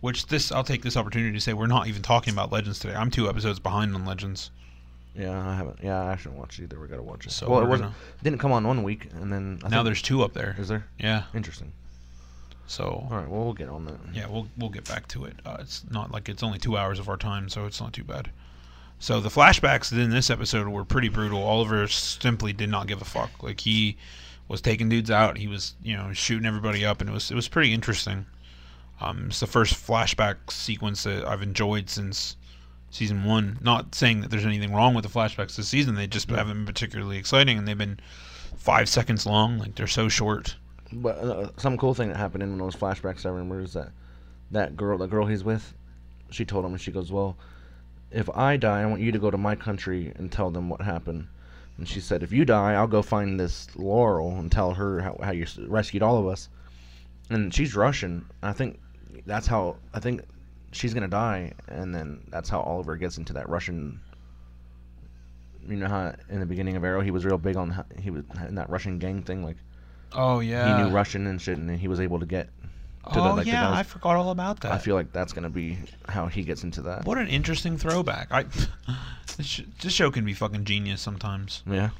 [0.00, 2.94] Which this, I'll take this opportunity to say we're not even talking about Legends today.
[2.94, 4.50] I'm two episodes behind on Legends.
[5.14, 6.78] Yeah, I haven't, yeah, I haven't watched it either.
[6.78, 7.32] We gotta watch it.
[7.32, 7.92] So well, it wasn't,
[8.22, 10.56] didn't come on one week, and then I now there's two up there.
[10.58, 10.86] Is there?
[10.98, 11.24] Yeah.
[11.34, 11.72] Interesting.
[12.66, 13.06] So.
[13.10, 13.98] All right, well, we'll get on that.
[14.12, 15.34] Yeah, we'll we'll get back to it.
[15.44, 18.04] Uh, it's not like it's only two hours of our time, so it's not too
[18.04, 18.30] bad.
[19.00, 21.42] So the flashbacks in this episode were pretty brutal.
[21.42, 23.42] Oliver simply did not give a fuck.
[23.42, 23.96] Like he
[24.48, 25.38] was taking dudes out.
[25.38, 28.26] He was you know shooting everybody up, and it was it was pretty interesting.
[29.00, 32.36] Um, it's the first flashback sequence that I've enjoyed since
[32.90, 33.58] season one.
[33.60, 35.94] Not saying that there's anything wrong with the flashbacks this season.
[35.94, 38.00] They just haven't been particularly exciting, and they've been
[38.56, 39.58] five seconds long.
[39.58, 40.56] Like they're so short.
[40.92, 43.74] But uh, some cool thing that happened in one of those flashbacks I remember is
[43.74, 43.90] that
[44.50, 45.74] that girl, the girl he's with,
[46.30, 47.36] she told him, and she goes, "Well,
[48.10, 50.80] if I die, I want you to go to my country and tell them what
[50.80, 51.28] happened."
[51.76, 55.18] And she said, "If you die, I'll go find this Laurel and tell her how,
[55.22, 56.48] how you rescued all of us."
[57.30, 58.24] And she's Russian.
[58.42, 58.80] I think
[59.26, 60.22] that's how I think
[60.72, 64.00] she's gonna die, and then that's how Oliver gets into that Russian.
[65.66, 68.10] You know how in the beginning of Arrow he was real big on how, he
[68.10, 69.56] was in that Russian gang thing, like
[70.12, 70.76] Oh yeah.
[70.78, 72.48] he knew Russian and shit, and he was able to get
[73.12, 74.72] to Oh the like yeah, I forgot all about that.
[74.72, 75.78] I feel like that's gonna be
[76.08, 77.04] how he gets into that.
[77.04, 78.28] What an interesting throwback.
[78.30, 78.44] I
[79.36, 81.62] this, this show can be fucking genius sometimes.
[81.66, 81.90] Yeah.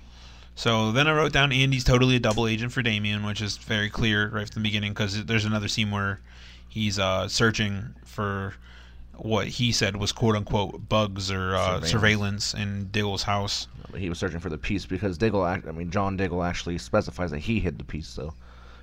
[0.55, 3.89] So then I wrote down Andy's totally a double agent for Damien, which is very
[3.89, 6.21] clear right from the beginning because there's another scene where
[6.79, 8.55] he's uh, searching for
[9.15, 11.91] what he said was quote unquote bugs or uh, Surveillance.
[11.91, 12.55] surveillance.
[12.55, 13.67] in Diggle's house.
[13.97, 17.31] He was searching for the piece because Diggle, act, I mean John Diggle actually specifies
[17.33, 18.07] that he hid the piece.
[18.07, 18.35] So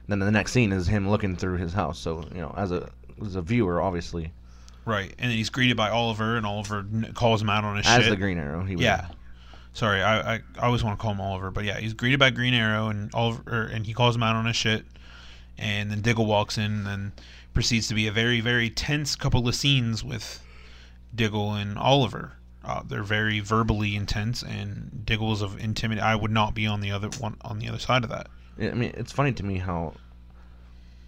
[0.08, 2.00] then the next scene is him looking through his house.
[2.00, 2.90] So you know, as a
[3.26, 4.32] as a viewer, obviously,
[4.86, 7.98] Right, and then he's greeted by Oliver, and Oliver calls him out on his shit.
[7.98, 8.12] as shit.
[8.12, 9.08] the Green Arrow, he was, Yeah.
[9.74, 12.30] Sorry, I, I I always want to call him Oliver, but yeah, he's greeted by
[12.30, 14.86] Green Arrow, and Oliver, er, and he calls him out on his shit,
[15.58, 17.12] and then Diggle walks in, and
[17.56, 20.40] proceeds to be a very very tense couple of scenes with
[21.16, 22.34] Diggle and Oliver.
[22.64, 26.04] Uh, they're very verbally intense, and Diggle's of intimidate.
[26.04, 28.28] I would not be on the other one on the other side of that.
[28.58, 29.94] Yeah, I mean, it's funny to me how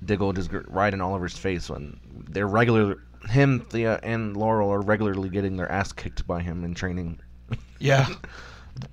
[0.05, 3.01] Diggle just right in Oliver's face when they're regular.
[3.27, 7.19] Him, Thea, and Laurel are regularly getting their ass kicked by him in training.
[7.79, 8.07] Yeah,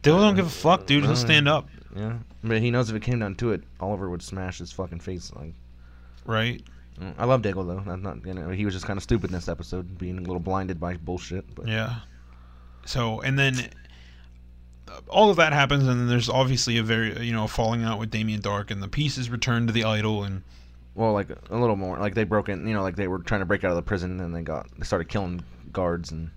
[0.02, 1.04] Diggle don't give a fuck, dude.
[1.04, 1.68] He'll stand up.
[1.94, 5.00] Yeah, but he knows if it came down to it, Oliver would smash his fucking
[5.00, 5.30] face.
[5.36, 5.52] Like,
[6.24, 6.62] right?
[7.18, 7.82] I love Diggle though.
[7.84, 10.20] That's not, you know, he was just kind of stupid in this episode, being a
[10.22, 11.52] little blinded by bullshit.
[11.54, 11.96] But Yeah.
[12.86, 13.54] So and then
[14.88, 17.98] uh, all of that happens, and then there's obviously a very you know falling out
[17.98, 20.42] with Damien Darhk, and the pieces return to the idol, and
[20.94, 21.98] well, like a little more.
[21.98, 23.82] Like they broke in, you know, like they were trying to break out of the
[23.82, 26.30] prison, and they got they started killing guards and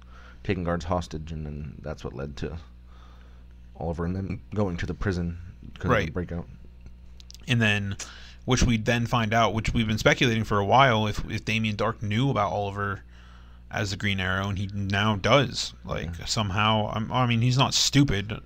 [0.44, 2.58] taking guards hostage, and then that's what led to
[3.80, 5.38] Oliver and them going to the prison
[5.74, 6.06] because of Right.
[6.08, 6.48] the breakout.
[7.48, 7.96] and then
[8.48, 11.76] which we then find out, which we've been speculating for a while, if if Damien
[11.76, 13.04] Darhk knew about Oliver
[13.70, 15.74] as the Green Arrow, and he now does.
[15.84, 18.40] Like somehow, I'm, I mean, he's not stupid,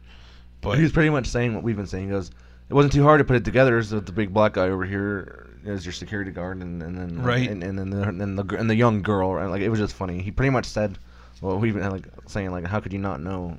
[0.62, 2.06] but he was pretty much saying what we've been saying.
[2.06, 2.32] He goes,
[2.68, 3.84] it wasn't too hard to put it together.
[3.84, 7.48] So the big black guy over here is your security guard, and, and then Right.
[7.48, 9.94] and, and then the, and the and the young girl, and like it was just
[9.94, 10.20] funny.
[10.24, 10.98] He pretty much said,
[11.42, 13.58] well, we've been like saying like, how could you not know?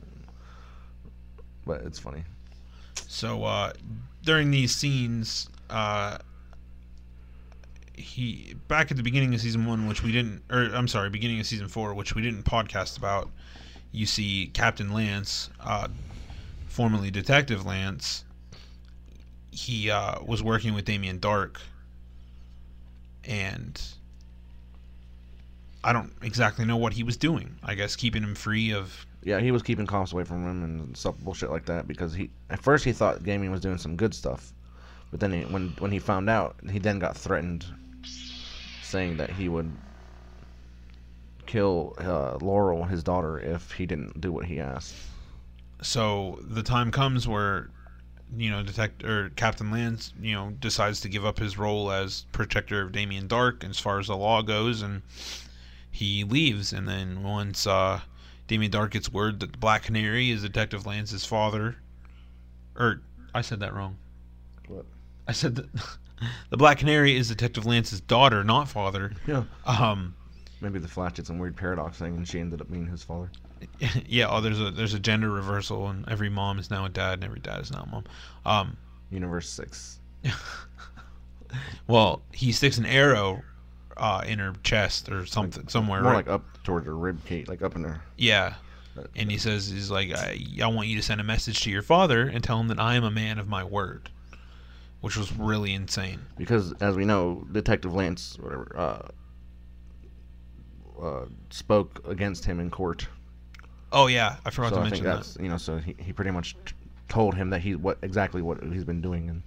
[1.64, 2.24] But it's funny.
[3.06, 3.72] So uh,
[4.24, 6.18] during these scenes, uh,
[8.02, 11.40] he back at the beginning of season one, which we didn't, or I'm sorry, beginning
[11.40, 13.30] of season four, which we didn't podcast about.
[13.92, 15.88] You see Captain Lance, uh,
[16.66, 18.24] formerly Detective Lance.
[19.50, 21.58] He uh, was working with Damien Darhk,
[23.24, 23.80] and
[25.84, 27.56] I don't exactly know what he was doing.
[27.62, 30.96] I guess keeping him free of Yeah, he was keeping cops away from him and
[30.96, 34.14] stuff bullshit like that because he at first he thought gaming was doing some good
[34.14, 34.52] stuff,
[35.10, 37.66] but then he, when when he found out, he then got threatened,
[38.82, 39.70] saying that he would
[41.46, 44.94] kill uh, Laurel, his daughter, if he didn't do what he asked.
[45.82, 47.70] so the time comes where
[48.36, 52.24] you know, detect or Captain Lance, you know, decides to give up his role as
[52.32, 55.02] protector of Damien Darhk as far as the law goes, and
[55.90, 56.72] he leaves.
[56.72, 58.00] And then once uh,
[58.46, 61.76] Damien Darhk gets word that the Black Canary is Detective Lance's father,
[62.76, 63.02] or
[63.34, 63.98] I said that wrong.
[64.66, 64.86] What?
[65.28, 65.66] I said that
[66.50, 69.12] the Black Canary is Detective Lance's daughter, not father.
[69.26, 69.44] Yeah.
[69.66, 70.14] Um.
[70.60, 73.30] Maybe the Flash did some weird paradox thing, and she ended up being his father.
[74.06, 74.28] yeah.
[74.28, 77.24] Oh, there's a there's a gender reversal, and every mom is now a dad, and
[77.24, 78.04] every dad is now a mom.
[78.44, 78.76] Um.
[79.10, 79.98] Universe six.
[81.86, 83.42] Well, he sticks an arrow
[83.96, 86.02] uh, in her chest or something somewhere.
[86.02, 86.26] More right?
[86.26, 88.00] like up toward her rib cage, like up in her.
[88.16, 88.54] Yeah.
[89.16, 91.82] And he says, he's like, I, I want you to send a message to your
[91.82, 94.10] father and tell him that I am a man of my word.
[95.02, 96.20] Which was really insane.
[96.38, 99.08] Because, as we know, Detective Lance, whatever, uh,
[101.02, 103.06] uh, spoke against him in court.
[103.90, 104.36] Oh, yeah.
[104.46, 105.36] I forgot so to I mention that.
[105.40, 106.74] You know, so he, he pretty much t-
[107.08, 109.42] told him that he what exactly what he's been doing, and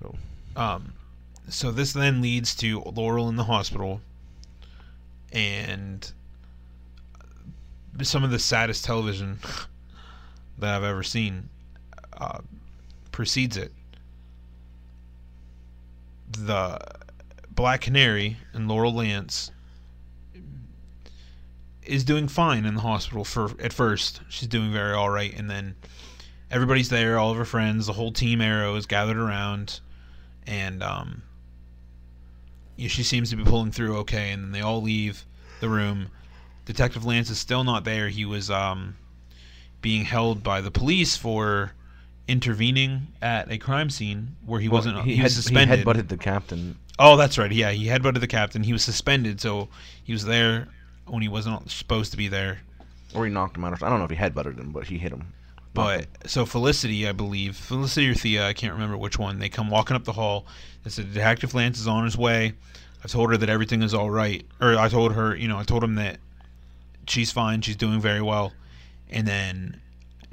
[0.00, 0.14] so
[0.56, 0.92] Um,
[1.48, 4.00] so this then leads to Laurel in the hospital,
[5.32, 6.10] and
[8.02, 9.38] some of the saddest television
[10.58, 11.48] that I've ever seen
[12.18, 12.40] uh,
[13.12, 13.72] precedes it.
[16.30, 16.78] The
[17.50, 19.50] Black Canary and Laurel Lance
[21.82, 24.20] is doing fine in the hospital for at first.
[24.28, 25.76] She's doing very all right, and then
[26.50, 29.80] everybody's there, all of her friends, the whole team Arrow is gathered around,
[30.46, 31.22] and um,
[32.76, 34.30] yeah, she seems to be pulling through okay.
[34.30, 35.24] And then they all leave
[35.60, 36.08] the room.
[36.64, 38.08] Detective Lance is still not there.
[38.08, 38.96] He was um,
[39.80, 41.72] being held by the police for
[42.28, 45.02] intervening at a crime scene where he Well, wasn't.
[45.04, 45.78] He, He, was had, suspended.
[45.78, 46.76] He headbutted the captain.
[46.98, 47.50] Oh, that's right.
[47.52, 48.62] Yeah, he headbutted the captain.
[48.62, 49.68] He was suspended, so
[50.02, 50.68] he was there
[51.06, 52.60] when he wasn't supposed to be there.
[53.14, 53.82] Or he knocked him out.
[53.82, 55.32] I don't know if he headbutted him, but he hit him.
[55.72, 59.38] But so Felicity, I believe, Felicity or Thea, I can't remember which one.
[59.38, 60.46] They come walking up the hall.
[60.84, 62.54] They said Detective Lance is on his way.
[63.04, 65.64] I told her that everything is all right, or I told her, you know, I
[65.64, 66.16] told him that
[67.06, 68.52] she's fine, she's doing very well,
[69.10, 69.80] and then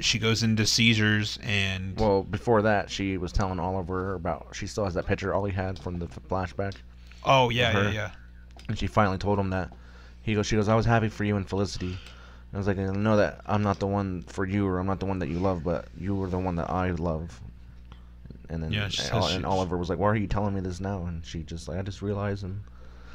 [0.04, 4.48] she goes into seizures and Well, before that, she was telling Oliver about.
[4.54, 6.76] She still has that picture Ollie had from the flashback.
[7.24, 8.12] Oh, yeah, yeah, yeah.
[8.68, 9.72] And she finally told him that.
[10.22, 10.46] He goes.
[10.46, 10.70] She goes.
[10.70, 11.98] I was happy for you and Felicity.
[12.54, 15.00] I was like, I know that I'm not the one for you, or I'm not
[15.00, 17.42] the one that you love, but you were the one that I love.
[18.50, 20.80] And then Yeah, she and, and Oliver was like, "Why are you telling me this
[20.80, 22.62] now?" And she just like, "I just realized." And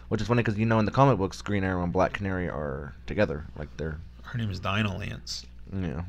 [0.08, 2.48] which is funny because you know in the comic books, Green Arrow and Black Canary
[2.48, 5.46] are together, like they're her name is Dinah Lance.
[5.72, 6.02] yeah.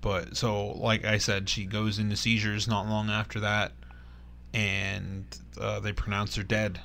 [0.00, 3.72] But so, like I said, she goes into seizures not long after that,
[4.54, 5.24] and
[5.60, 6.80] uh, they pronounce her dead.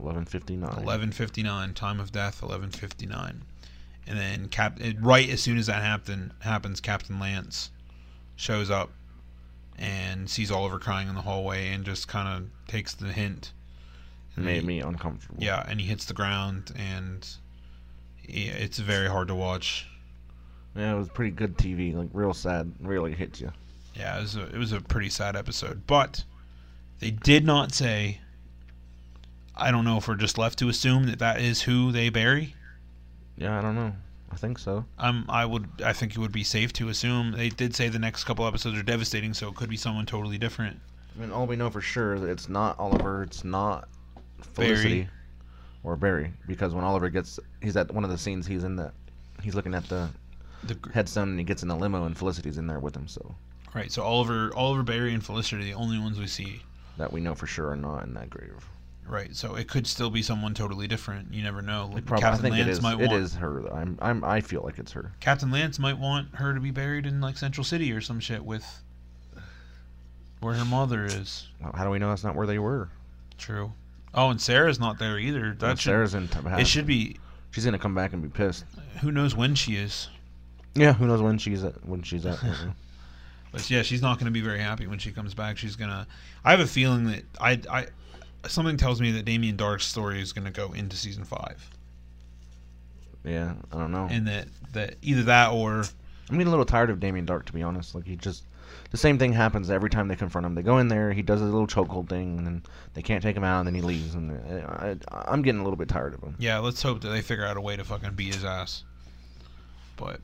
[0.00, 0.78] Eleven fifty nine.
[0.82, 3.42] Eleven fifty nine, time of death, eleven fifty nine,
[4.06, 4.80] and then Cap.
[5.00, 7.70] Right as soon as that happen happens, Captain Lance
[8.34, 8.90] shows up
[9.78, 13.52] and sees Oliver crying in the hallway and just kind of takes the hint.
[14.34, 15.42] And Made he- me uncomfortable.
[15.42, 17.28] Yeah, and he hits the ground, and
[18.26, 19.86] yeah, it's very hard to watch.
[20.74, 21.94] Yeah, it was pretty good TV.
[21.94, 22.72] Like real sad.
[22.80, 23.52] Really hits you.
[23.94, 26.24] Yeah, it was a, it was a pretty sad episode, but
[27.00, 28.20] they did not say.
[29.54, 32.54] I don't know if we're just left to assume that that is who they bury.
[33.36, 33.92] Yeah, I don't know.
[34.30, 34.86] I think so.
[34.98, 37.98] Um, I would, I think it would be safe to assume they did say the
[37.98, 40.80] next couple episodes are devastating, so it could be someone totally different.
[41.14, 43.24] I mean, all we know for sure is that it's not Oliver.
[43.24, 43.88] It's not
[44.56, 44.68] Barry.
[44.68, 45.08] Felicity
[45.84, 48.46] or Barry, because when Oliver gets, he's at one of the scenes.
[48.46, 48.90] He's in the,
[49.42, 50.08] he's looking at the,
[50.64, 53.08] The headstone, and he gets in the limo, and Felicity's in there with him.
[53.08, 53.34] So
[53.74, 56.62] Right, so Oliver, Oliver Barry, and Felicity are the only ones we see.
[56.98, 58.68] that we know for sure are not in that grave.
[59.08, 61.32] Right, so it could still be someone totally different.
[61.34, 61.90] You never know.
[61.92, 62.82] Like, Probably, I Captain think Lance it is.
[62.82, 63.66] might It want is her.
[63.74, 65.12] I'm, I'm, I feel like it's her.
[65.20, 68.44] Captain Lance might want her to be buried in like Central City or some shit
[68.44, 68.82] with
[70.40, 71.48] where her mother is.
[71.60, 72.90] Well, How do we know that's not where they were?
[73.38, 73.72] True.
[74.14, 75.54] Oh, and Sara's not there either.
[75.58, 76.28] That should, Sara's in.
[76.58, 77.16] It should be.
[77.52, 78.64] She's gonna come back and be pissed.
[79.00, 80.08] Who knows when she is?
[80.74, 82.42] Yeah, who knows when she's at when she's at.
[82.44, 82.72] Uh-uh.
[83.52, 85.58] But yeah, she's not going to be very happy when she comes back.
[85.58, 86.06] She's gonna.
[86.44, 87.86] I have a feeling that I, I,
[88.48, 91.62] something tells me that Damien Darhk's story is going to go into season five,
[93.24, 94.08] yeah, I don't know.
[94.10, 95.84] and that that either that or
[96.30, 97.94] I'm getting a little tired of Damien Darhk, to be honest.
[97.94, 98.44] Like he just,
[98.90, 100.54] the same thing happens every time they confront him.
[100.54, 102.62] They go in there, he does a little chokehold thing, and then
[102.94, 104.14] they can't take him out, and then he leaves.
[104.14, 106.36] And I, I, I'm getting a little bit tired of him.
[106.38, 108.84] yeah, let's hope that they figure out a way to fucking beat his ass.
[109.96, 110.20] But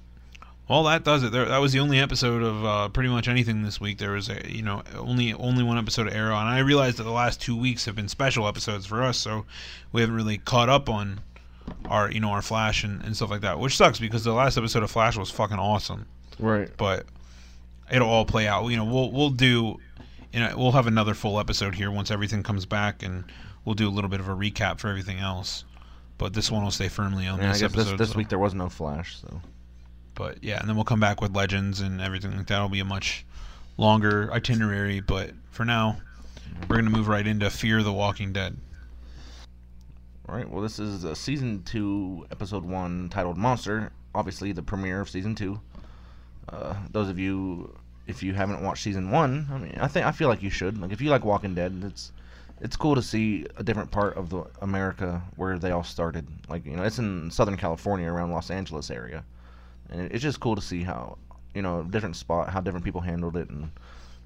[0.69, 1.33] well, that does it.
[1.33, 3.99] There, that was the only episode of uh, pretty much anything this week.
[3.99, 7.05] There was a you know only only one episode of Arrow, and I realized that
[7.05, 9.47] the last two weeks have been special episodes for us, so
[9.93, 11.21] we haven't really caught up on
[11.87, 14.57] our you know our Flash and, and stuff like that, which sucks because the last
[14.57, 16.07] episode of Flash was fucking awesome.
[16.39, 16.71] Right.
[16.77, 17.07] But
[17.91, 18.67] it'll all play out.
[18.69, 19.79] You know, we'll we'll do,
[20.33, 23.25] you know, we'll have another full episode here once everything comes back, and
[23.65, 25.65] we'll do a little bit of a recap for everything else.
[26.19, 27.85] But this one will stay firmly on Yeah, this episode.
[27.93, 29.41] this, this so- week there was no Flash, so
[30.19, 32.57] but yeah, and then we'll come back with legends and everything like that.
[32.57, 33.25] It'll be a much
[33.77, 35.97] longer itinerary, but for now,
[36.69, 38.57] we're gonna move right into Fear the Walking Dead.
[40.29, 40.51] All right.
[40.51, 45.37] Well, this is uh, season two, episode one, titled "Monster." Obviously, the premiere of season
[45.37, 45.61] two.
[46.49, 47.73] Uh, those of you,
[48.09, 50.81] if you haven't watched season one, I mean, I think I feel like you should.
[50.81, 52.11] Like, if you like Walking Dead, it's
[52.61, 56.27] it's cool to see a different part of the America where they all started.
[56.49, 59.23] Like, you know, it's in Southern California, around Los Angeles area,
[59.91, 61.19] and it's just cool to see how,
[61.55, 63.71] you know, different spot, how different people handled it, and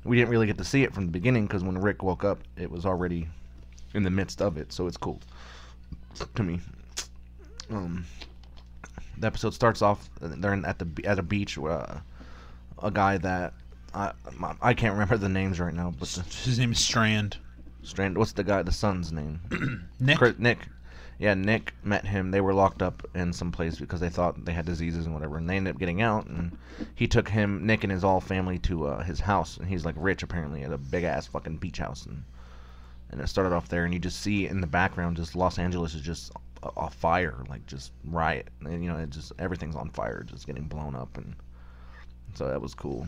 [0.04, 2.38] we didn't really get to see it from the beginning because when Rick woke up,
[2.56, 3.28] it was already
[3.94, 4.72] in the midst of it.
[4.72, 5.20] So it's cool
[6.34, 6.60] to me.
[7.70, 8.04] Um,
[9.18, 10.10] the episode starts off.
[10.20, 11.56] uh, They're in, at the at a beach.
[11.56, 12.00] Where, uh,
[12.82, 13.54] a guy that
[13.94, 14.12] I
[14.60, 17.36] I can't remember the names right now, but the, His name is Strand.
[17.84, 18.16] Strand.
[18.18, 18.62] What's the guy?
[18.62, 19.40] The son's name?
[20.00, 20.38] Nick?
[20.38, 20.58] Nick.
[21.22, 22.32] Yeah, Nick met him.
[22.32, 25.36] They were locked up in some place because they thought they had diseases and whatever,
[25.36, 26.26] and they ended up getting out.
[26.26, 26.58] And
[26.96, 29.94] he took him, Nick, and his all family to uh, his house, and he's like
[29.96, 32.24] rich apparently at a big ass fucking beach house, and
[33.12, 35.94] and it started off there, and you just see in the background just Los Angeles
[35.94, 36.32] is just
[36.64, 40.64] a, fire, like just riot, and you know, it just everything's on fire, just getting
[40.64, 41.36] blown up, and
[42.34, 43.06] so that was cool.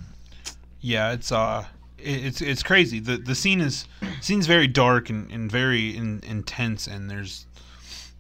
[0.81, 1.64] Yeah, it's uh,
[1.98, 3.00] it's it's crazy.
[3.00, 3.88] the The scene is
[4.20, 7.46] scene's very dark and, and very in, intense, and there's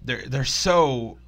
[0.04, 1.18] they're they're so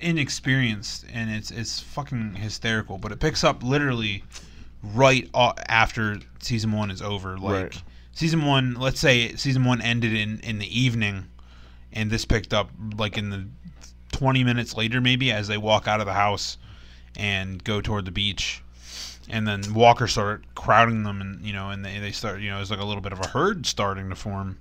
[0.00, 2.98] inexperienced, and it's it's fucking hysterical.
[2.98, 4.24] But it picks up literally
[4.82, 7.38] right after season one is over.
[7.38, 7.82] Like Right.
[8.12, 11.26] season one, let's say season one ended in in the evening,
[11.92, 13.46] and this picked up like in the
[14.12, 16.58] twenty minutes later, maybe as they walk out of the house
[17.16, 18.62] and go toward the beach
[19.30, 22.60] and then Walker started crowding them, and you know, and they they start, you know,
[22.60, 24.58] it's like a little bit of a herd starting to form,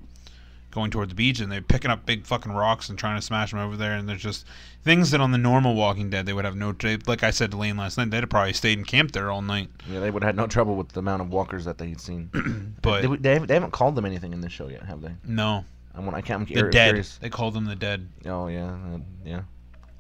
[0.77, 3.49] going toward the beach, and they're picking up big fucking rocks and trying to smash
[3.49, 4.45] them over there, and there's just
[4.83, 7.49] things that on the normal Walking Dead they would have no, they, like I said
[7.51, 9.69] to Lane last night, they'd have probably stayed in camp there all night.
[9.89, 12.29] Yeah, they would have had no trouble with the amount of walkers that they'd seen.
[12.83, 15.11] But- they, they, haven't, they haven't called them anything in this show yet, have they?
[15.25, 16.15] No, I want.
[16.15, 16.41] I can't.
[16.47, 17.07] I'm the cur- dead.
[17.19, 19.41] They called them the dead Oh yeah, uh, yeah.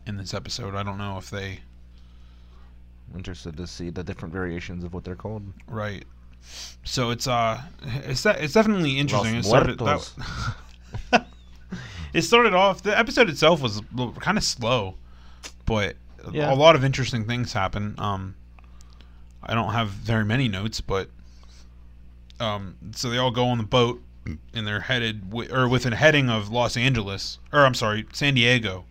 [0.05, 0.75] in this episode.
[0.75, 1.59] I don't know if they
[3.15, 5.41] Interested to see the different variations of what they're called.
[5.67, 6.03] right.
[6.83, 7.61] So it's uh,
[8.05, 9.35] it's it's definitely interesting.
[9.35, 10.09] It started that,
[12.13, 12.83] it started off.
[12.83, 13.81] The episode itself was
[14.19, 14.95] kind of slow,
[15.65, 15.95] but
[16.31, 16.51] Yeah.
[16.51, 17.95] a lot of interesting things happen.
[17.97, 18.35] Um,
[19.43, 21.09] I don't have very many notes, but
[22.39, 24.01] um, so they all go on the boat
[24.53, 28.85] and they're headed wi- or within heading of Los Angeles, or I'm sorry, San Diego.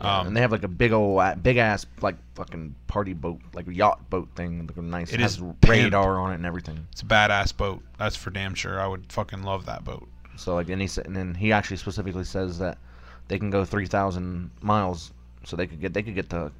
[0.00, 3.64] Um, and they have like a big old, big ass, like fucking party boat, like
[3.68, 5.12] yacht boat thing, like a nice.
[5.12, 6.86] It has is radar on it and everything.
[6.92, 7.82] It's a badass boat.
[7.96, 8.80] That's for damn sure.
[8.80, 10.08] I would fucking love that boat.
[10.36, 12.78] So like, and he said, and then he actually specifically says that
[13.28, 15.12] they can go three thousand miles,
[15.44, 16.50] so they could get they could get to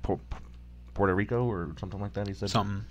[0.94, 2.26] Puerto Rico or something like that.
[2.26, 2.84] He said Something.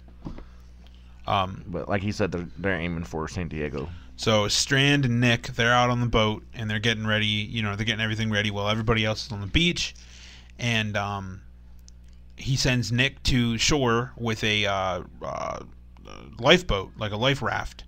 [1.25, 3.89] Um, but like he said, they're they're aiming for San Diego.
[4.15, 7.25] So Strand and Nick, they're out on the boat and they're getting ready.
[7.25, 9.95] You know, they're getting everything ready while everybody else is on the beach.
[10.59, 11.41] And um,
[12.35, 15.59] he sends Nick to shore with a uh, uh,
[16.39, 17.83] lifeboat, like a life raft,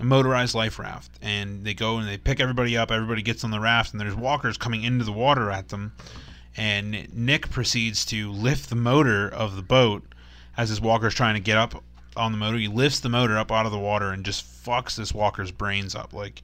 [0.00, 1.10] a motorized life raft.
[1.22, 2.90] And they go and they pick everybody up.
[2.90, 5.92] Everybody gets on the raft, and there's walkers coming into the water at them.
[6.56, 10.04] And Nick proceeds to lift the motor of the boat
[10.56, 11.82] as this walker's trying to get up
[12.16, 12.56] on the motor.
[12.56, 15.94] He lifts the motor up out of the water and just fucks this walker's brains
[15.94, 16.14] up.
[16.14, 16.38] Like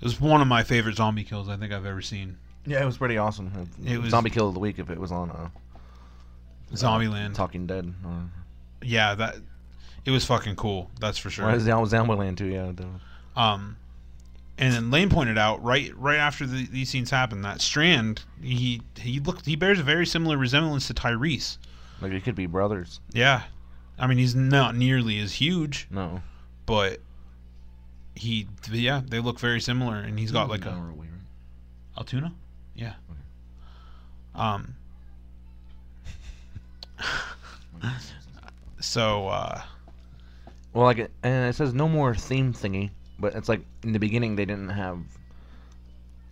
[0.00, 2.36] it was one of my favorite zombie kills I think I've ever seen.
[2.66, 3.50] Yeah, it was pretty awesome.
[3.86, 5.48] It was- zombie kill of the week if it was on uh,
[6.74, 7.34] Zombieland.
[7.34, 7.92] Talking Dead.
[8.04, 8.24] Or,
[8.82, 9.36] Yeah, that
[10.08, 10.90] it was fucking cool.
[11.00, 11.44] That's for sure.
[11.50, 12.46] Or Zom- Zombieland too.
[12.46, 12.72] Yeah.
[13.36, 13.76] Um,
[14.56, 18.80] and then Lane pointed out right right after the, these scenes happened that Strand he
[18.98, 21.58] he looked he bears a very similar resemblance to Tyrese.
[22.00, 23.00] Like they could be brothers.
[23.12, 23.42] Yeah,
[23.98, 25.86] I mean he's not nearly as huge.
[25.90, 26.22] No,
[26.64, 27.00] but
[28.14, 30.82] he yeah they look very similar, and he's got like a
[31.98, 32.32] Altoona.
[32.74, 32.94] Yeah.
[34.34, 34.74] Um.
[38.80, 39.60] so uh,
[40.78, 43.98] Well, like, it- and it says no more theme thingy, but it's like in the
[43.98, 45.00] beginning they didn't have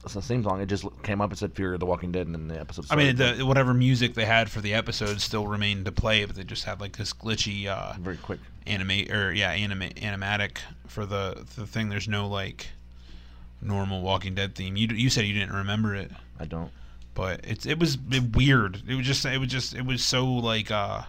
[0.04, 0.60] a theme song.
[0.60, 2.86] It just came up and said "Fear of the Walking Dead," and then the episode.
[2.88, 6.36] I mean, the, whatever music they had for the episode still remained to play, but
[6.36, 8.38] they just had like this glitchy, uh, very quick
[8.68, 11.88] animate or yeah, anima- animatic for the the thing.
[11.88, 12.68] There's no like
[13.60, 14.76] normal Walking Dead theme.
[14.76, 16.12] You you said you didn't remember it.
[16.38, 16.70] I don't.
[17.14, 18.80] But it's it was weird.
[18.86, 21.02] It was just it was just it was so like uh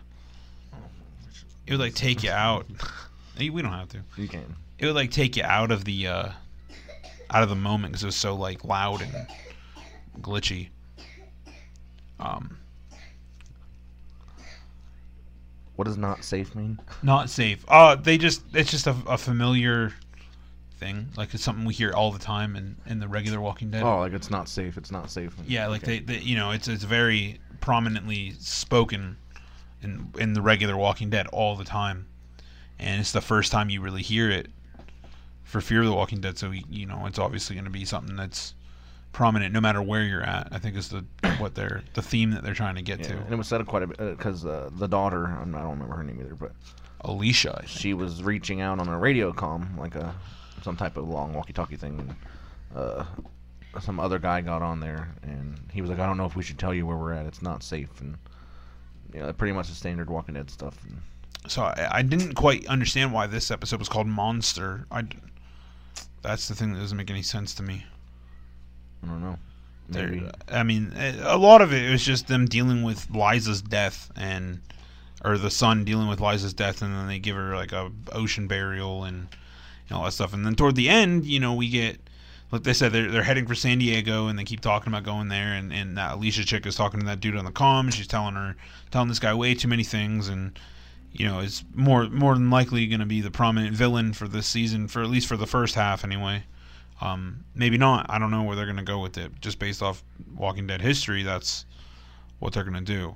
[1.67, 2.65] it would like take you out.
[3.39, 3.99] we don't have to.
[4.17, 4.55] You can.
[4.79, 6.29] It would like take you out of the uh,
[7.29, 9.13] out of the moment because it was so like loud and
[10.21, 10.69] glitchy.
[12.19, 12.57] Um,
[15.75, 16.79] What does not safe mean?
[17.03, 17.63] not safe.
[17.67, 19.93] Uh, they just it's just a, a familiar
[20.79, 21.09] thing.
[21.15, 23.83] Like it's something we hear all the time in, in the regular Walking Dead.
[23.83, 24.77] Oh, like it's not safe.
[24.77, 25.35] It's not safe.
[25.47, 25.99] Yeah, like Okay.
[25.99, 29.17] they, they, you know, it's it's very prominently spoken
[29.83, 32.07] in in the regular Walking Dead all the time,
[32.79, 34.47] and it's the first time you really hear it
[35.43, 36.37] for Fear of the Walking Dead.
[36.37, 38.53] So you know, it's obviously going to be something that's
[39.13, 40.49] prominent no matter where you're at.
[40.51, 41.03] I think is the
[41.39, 43.17] what they're the theme that they're trying to get Yeah, to.
[43.17, 46.03] and it was said quite a bit because uh, the daughter, I don't remember her
[46.03, 46.51] name either, but
[47.01, 50.13] Alicia, she was reaching out on a radio com like a
[50.63, 51.99] some type of long walkie-talkie thing.
[51.99, 52.15] And,
[52.75, 53.05] uh,
[53.79, 56.41] some other guy got on there, and he was like, "I don't know if we
[56.43, 57.27] should tell you where we're at.
[57.27, 58.17] It's not safe." And
[59.13, 60.83] you know, pretty much the standard Walking Dead stuff.
[60.85, 60.99] And
[61.47, 64.85] So I, I didn't quite understand why this episode was called Monster.
[64.91, 65.03] I
[66.21, 67.85] that's the thing that doesn't make any sense to me.
[69.03, 69.37] I don't know.
[69.89, 70.29] There- Maybe.
[70.51, 74.59] I mean, a lot of it was just them dealing with Liza's death and,
[75.23, 78.47] or the son dealing with Liza's death, and then they give her like a ocean
[78.47, 79.27] burial and,
[79.87, 80.33] and all that stuff.
[80.33, 81.99] And then toward the end, you know, we get,
[82.51, 85.29] like they said, they're they're heading for San Diego, and they keep talking about going
[85.29, 85.53] there.
[85.53, 88.07] And and that Alicia chick is talking to that dude on the comm, and she's
[88.07, 88.55] telling her,
[88.91, 90.59] telling this guy way too many things, and
[91.11, 94.47] you know, is more more than likely going to be the prominent villain for this
[94.47, 96.43] season, for at least for the first half anyway.
[97.01, 98.07] Um, maybe not.
[98.09, 99.31] I don't know where they're going to go with it.
[99.39, 100.03] Just based off
[100.35, 101.65] Walking Dead history, that's
[102.39, 103.15] what they're going to do.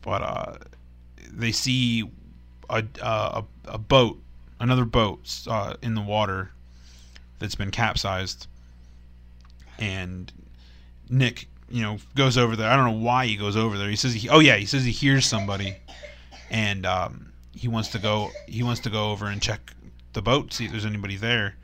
[0.00, 0.56] But uh,
[1.30, 2.10] they see
[2.70, 4.20] a, a a boat,
[4.60, 6.52] another boat uh, in the water
[7.38, 8.46] that's been capsized,
[9.78, 10.32] and
[11.10, 12.70] Nick, you know, goes over there.
[12.70, 13.88] I don't know why he goes over there.
[13.88, 15.76] He says, he, "Oh yeah," he says he hears somebody,
[16.50, 18.30] and um, he wants to go.
[18.46, 19.72] He wants to go over and check
[20.12, 21.56] the boat, see if there's anybody there,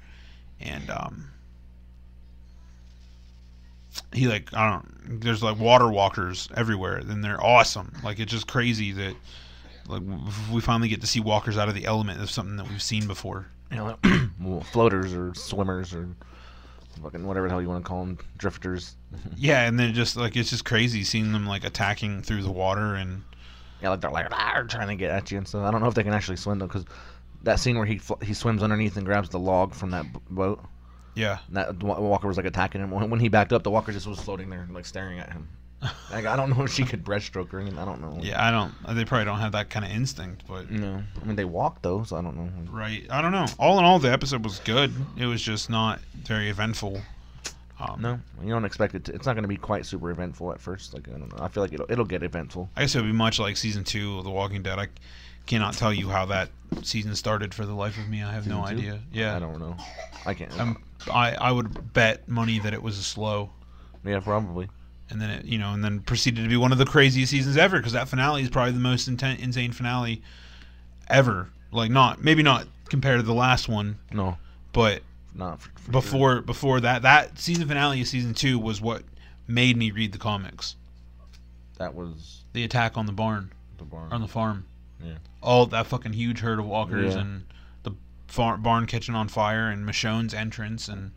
[0.60, 1.30] and um,
[4.12, 5.20] he like I don't.
[5.20, 7.92] There's like water walkers everywhere, and they're awesome.
[8.02, 9.14] Like it's just crazy that
[9.88, 10.02] like
[10.52, 13.06] we finally get to see walkers out of the element of something that we've seen
[13.06, 13.46] before.
[13.70, 13.98] You know,
[14.40, 16.08] well, floaters or swimmers or
[17.02, 18.96] fucking whatever the hell you want to call them, drifters.
[19.36, 22.94] Yeah, and then just like it's just crazy seeing them like attacking through the water
[22.94, 23.22] and
[23.82, 25.64] Yeah, like they're like "Arr," trying to get at you and stuff.
[25.64, 26.84] I don't know if they can actually swim though, because
[27.42, 30.20] that scene where he fl- he swims underneath and grabs the log from that b-
[30.30, 30.64] boat.
[31.14, 31.38] Yeah.
[31.48, 32.90] and That Walker was like attacking him.
[32.90, 35.48] When when he backed up, the Walker just was floating there, like staring at him.
[36.12, 37.78] like I don't know if she could breaststroke or anything.
[37.78, 38.16] I don't know.
[38.22, 38.72] yeah, I don't.
[38.96, 42.04] They probably don't have that kind of instinct, but No, I mean they walk though,
[42.04, 42.72] so I don't know.
[42.72, 43.04] right.
[43.10, 43.46] I don't know.
[43.58, 44.92] All in all, the episode was good.
[45.16, 47.00] It was just not very eventful.
[47.90, 49.04] Um, No, you don't expect it.
[49.04, 50.94] To, it's not going to be quite super eventful at first.
[50.94, 51.44] Like I don't know.
[51.44, 52.70] I feel like it'll it'll get eventful.
[52.76, 54.78] I guess it would be much like season two of The Walking Dead.
[54.78, 54.88] I
[55.46, 56.50] cannot tell you how that
[56.82, 58.22] season started for the life of me.
[58.22, 58.66] I have no two?
[58.66, 59.00] idea.
[59.12, 59.76] Yeah, I don't know.
[60.24, 60.52] I can't.
[60.60, 60.76] I'm,
[61.12, 63.50] I I would bet money that it was a slow.
[64.04, 64.68] Yeah, probably.
[65.10, 67.56] And then it, you know, and then proceeded to be one of the craziest seasons
[67.56, 70.22] ever because that finale is probably the most inten- insane finale
[71.08, 71.50] ever.
[71.70, 73.98] Like not maybe not compared to the last one.
[74.12, 74.38] No,
[74.72, 75.02] but
[75.34, 79.02] not for, for before before that that season finale of season two was what
[79.46, 80.76] made me read the comics.
[81.78, 83.52] That was the attack on the barn.
[83.78, 84.66] The barn on the farm.
[85.02, 85.14] Yeah.
[85.42, 87.20] All that fucking huge herd of walkers Yeah.
[87.22, 87.44] and
[87.82, 87.92] the
[88.28, 91.10] far- barn catching on fire and Michonne's entrance and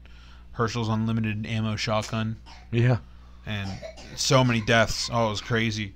[0.53, 2.38] Hershel's unlimited ammo shotgun.
[2.72, 2.97] Yeah.
[3.45, 3.70] And
[4.16, 5.09] so many deaths.
[5.13, 5.93] Oh, it was crazy.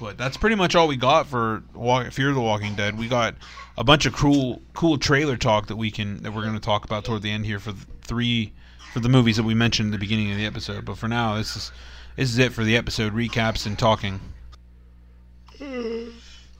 [0.00, 2.96] But that's pretty much all we got for Wa- Fear of the Walking Dead.
[2.98, 3.34] We got
[3.76, 6.84] a bunch of cool, cool trailer talk that we can that we're going to talk
[6.84, 8.52] about toward the end here for the three
[8.92, 10.84] for the movies that we mentioned at the beginning of the episode.
[10.84, 11.72] But for now, this is
[12.16, 14.20] this is it for the episode recaps and talking.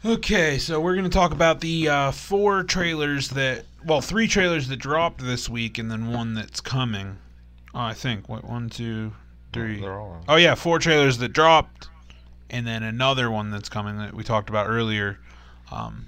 [0.04, 4.68] Okay, so we're going to talk about the uh, four trailers that, well, three trailers
[4.68, 7.18] that dropped this week, and then one that's coming.
[7.74, 9.12] Oh, I think what one, two,
[9.52, 9.80] three.
[10.28, 11.88] Oh yeah, four trailers that dropped,
[12.50, 15.18] and then another one that's coming that we talked about earlier.
[15.70, 16.06] Um,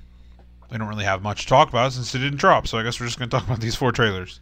[0.71, 3.01] we don't really have much to talk about since it didn't drop, so I guess
[3.01, 4.41] we're just going to talk about these four trailers.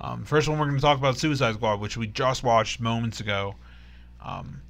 [0.00, 3.20] Um, first one we're going to talk about Suicide Squad, which we just watched moments
[3.20, 3.54] ago.
[4.24, 4.62] Um,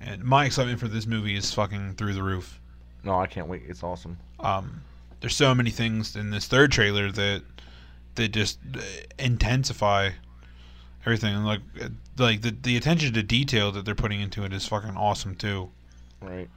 [0.00, 2.60] and my excitement for this movie is fucking through the roof.
[3.04, 3.62] No, I can't wait.
[3.68, 4.18] It's awesome.
[4.40, 4.82] Um,
[5.20, 7.42] there's so many things in this third trailer that
[8.14, 8.80] that just uh,
[9.18, 10.10] intensify
[11.04, 14.52] everything, and like uh, like the the attention to detail that they're putting into it
[14.52, 15.70] is fucking awesome too.
[16.20, 16.48] Right.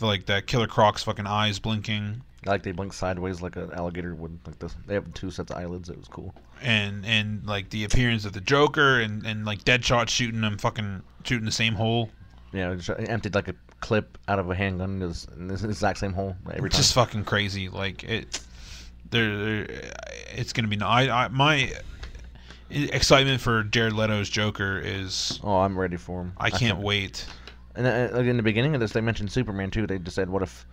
[0.00, 4.38] Like that Killer Croc's fucking eyes blinking, Like they blink sideways like an alligator would.
[4.46, 5.88] Like this, they have two sets of eyelids.
[5.88, 6.34] It was cool.
[6.60, 11.02] and and like the appearance of the Joker, and and like Deadshot shooting them fucking
[11.22, 12.10] shooting the same hole.
[12.52, 16.12] Yeah, emptied like a clip out of a handgun in this, in this exact same
[16.12, 16.76] hole every time.
[16.76, 17.68] just fucking crazy.
[17.68, 18.40] Like it,
[19.10, 19.66] there,
[20.32, 20.80] it's gonna be.
[20.80, 21.72] I, I my
[22.70, 25.38] excitement for Jared Leto's Joker is.
[25.44, 26.32] Oh, I'm ready for him.
[26.36, 27.26] I can't wait.
[27.76, 29.86] And uh, like in the beginning of this, they mentioned Superman too.
[29.86, 30.64] They just said, "What if,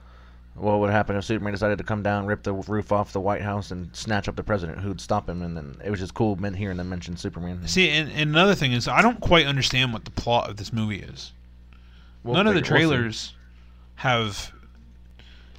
[0.55, 3.41] what would happen if Superman decided to come down, rip the roof off the White
[3.41, 4.79] House, and snatch up the president?
[4.79, 7.67] Who'd stop him?" And then it was just cool men hearing them mention Superman.
[7.67, 10.71] See, and, and another thing is, I don't quite understand what the plot of this
[10.71, 11.31] movie is.
[12.23, 13.33] We'll None of the figure- we'll trailers
[13.95, 14.51] have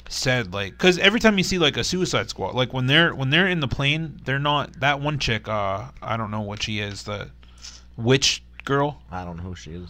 [0.08, 3.30] said like because every time you see like a Suicide Squad, like when they're when
[3.30, 5.48] they're in the plane, they're not that one chick.
[5.48, 7.02] Uh, I don't know what she is.
[7.04, 7.30] The
[7.96, 9.02] witch girl.
[9.10, 9.88] I don't know who she is.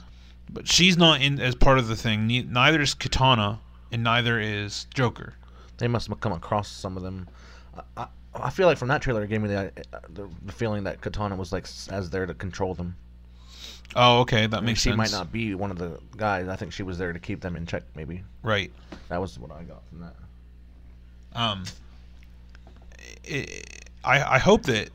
[0.53, 2.27] But she's not in as part of the thing.
[2.27, 5.35] Ne- Neither is Katana, and neither is Joker.
[5.79, 7.29] They must have come across some of them.
[7.97, 10.85] I, I, feel like from that trailer, it gave me the, uh, the the feeling
[10.85, 12.97] that Katana was like as there to control them.
[13.95, 14.95] Oh, okay, that I mean, makes she sense.
[14.95, 16.49] She might not be one of the guys.
[16.49, 17.83] I think she was there to keep them in check.
[17.95, 18.23] Maybe.
[18.43, 18.71] Right.
[19.09, 20.15] That was what I got from that.
[21.35, 21.65] Um,
[23.25, 24.91] it, I I hope that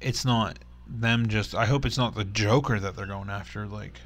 [0.00, 1.28] it's not them.
[1.28, 3.66] Just I hope it's not the Joker that they're going after.
[3.66, 4.00] Like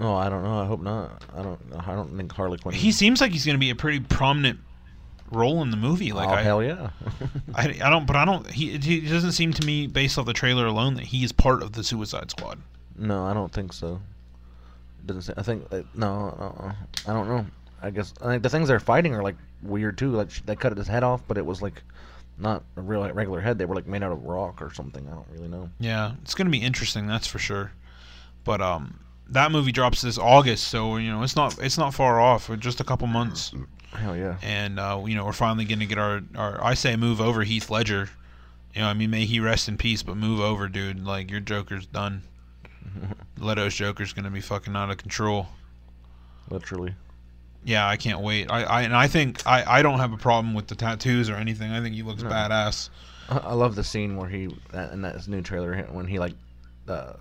[0.00, 0.60] Oh, I don't know.
[0.60, 1.24] I hope not.
[1.36, 1.60] I don't.
[1.86, 2.74] I don't think Harley Quinn.
[2.74, 4.60] he seems like he's going to be a pretty prominent
[5.30, 6.12] role in the movie.
[6.12, 6.90] Like oh I, hell yeah.
[7.54, 8.48] I, I don't, but I don't.
[8.48, 11.62] He he doesn't seem to me, based off the trailer alone, that he is part
[11.62, 12.58] of the Suicide Squad.
[12.96, 14.00] no, I don't think so.
[15.00, 15.34] It doesn't say.
[15.36, 16.34] I think uh, no.
[16.38, 16.72] Uh,
[17.10, 17.46] I don't know.
[17.82, 20.12] I guess I think the things they're fighting are like weird too.
[20.12, 21.82] Like they cut his head off, but it was like
[22.38, 23.58] not a real like, regular head.
[23.58, 25.06] They were like made out of rock or something.
[25.08, 25.70] I don't really know.
[25.80, 27.72] Yeah, it's going to be interesting, that's for sure.
[28.44, 29.00] But um,
[29.30, 32.48] that movie drops this August, so you know it's not it's not far off.
[32.48, 33.52] We're just a couple months.
[33.92, 34.36] Hell yeah.
[34.42, 37.42] And uh, you know we're finally going to get our, our I say move over
[37.42, 38.10] Heath Ledger.
[38.74, 41.04] You know I mean may he rest in peace, but move over, dude.
[41.04, 42.22] Like your Joker's done.
[43.38, 45.46] Leto's Joker's going to be fucking out of control.
[46.50, 46.94] Literally.
[47.64, 48.50] Yeah, I can't wait.
[48.50, 51.34] I, I and I think I, I don't have a problem with the tattoos or
[51.34, 51.70] anything.
[51.70, 52.30] I think he looks No.
[52.30, 52.88] badass.
[53.28, 54.44] I, love the scene where he
[54.92, 56.32] in that new trailer when he like
[56.86, 57.14] the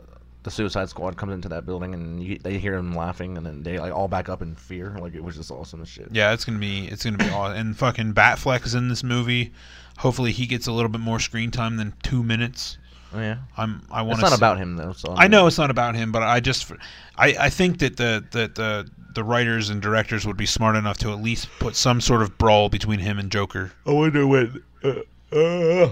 [0.48, 3.64] the Suicide Squad comes into that building and you, they hear him laughing and then
[3.64, 4.96] they like all back up in fear.
[4.98, 6.08] Like it was just awesome as shit.
[6.10, 7.58] Yeah, it's gonna be it's gonna be awesome.
[7.58, 9.52] And fucking Batfleck is in this movie.
[9.98, 12.78] Hopefully, he gets a little bit more screen time than two minutes.
[13.14, 13.40] Oh yeah.
[13.58, 13.86] I'm.
[13.92, 14.22] I want.
[14.22, 14.94] It's not about him though.
[14.94, 16.72] So I know it's not about him, but I just,
[17.18, 20.98] I, I think that the that the the writers and directors would be smart enough
[21.00, 23.74] to at least put some sort of brawl between him and Joker.
[23.86, 24.64] I wonder when.
[24.82, 25.90] Uh,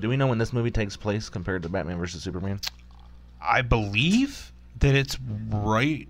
[0.00, 2.58] Do we know when this movie takes place compared to Batman versus Superman?
[3.40, 5.18] I believe that it's
[5.50, 6.08] right,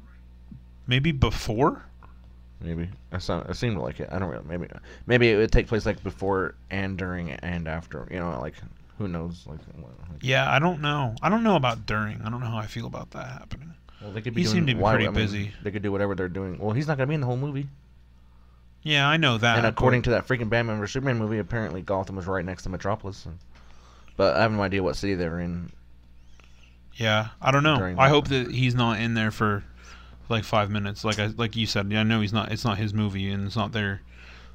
[0.87, 1.85] maybe before.
[2.61, 4.09] Maybe I sound, it seemed like it.
[4.11, 4.45] I don't really.
[4.47, 4.66] Maybe
[5.07, 8.09] maybe it would take place like before and during and after.
[8.11, 8.55] You know, like
[8.99, 9.45] who knows?
[9.47, 11.14] Like, what- like Yeah, I don't know.
[11.22, 12.20] I don't know about during.
[12.22, 13.74] I don't know how I feel about that happening.
[14.03, 15.53] well, they could be he seemed to be why- pretty I mean, busy.
[15.62, 16.59] They could do whatever they're doing.
[16.59, 17.68] Well, he's not gonna be in the whole movie.
[18.83, 19.59] Yeah, I know that.
[19.59, 22.68] and according to that freaking Batman vs Superman movie, apparently Gotham was right next to
[22.70, 23.24] Metropolis.
[23.26, 23.39] and-
[24.16, 25.70] but I have no idea what city they're in.
[26.99, 27.78] Yeah, I don't know.
[27.99, 29.64] I hope that he's not in there for
[30.28, 31.05] like five minutes.
[31.05, 32.53] Like I like you said, yeah, I know he's not.
[32.53, 34.03] It's not his movie and it's not their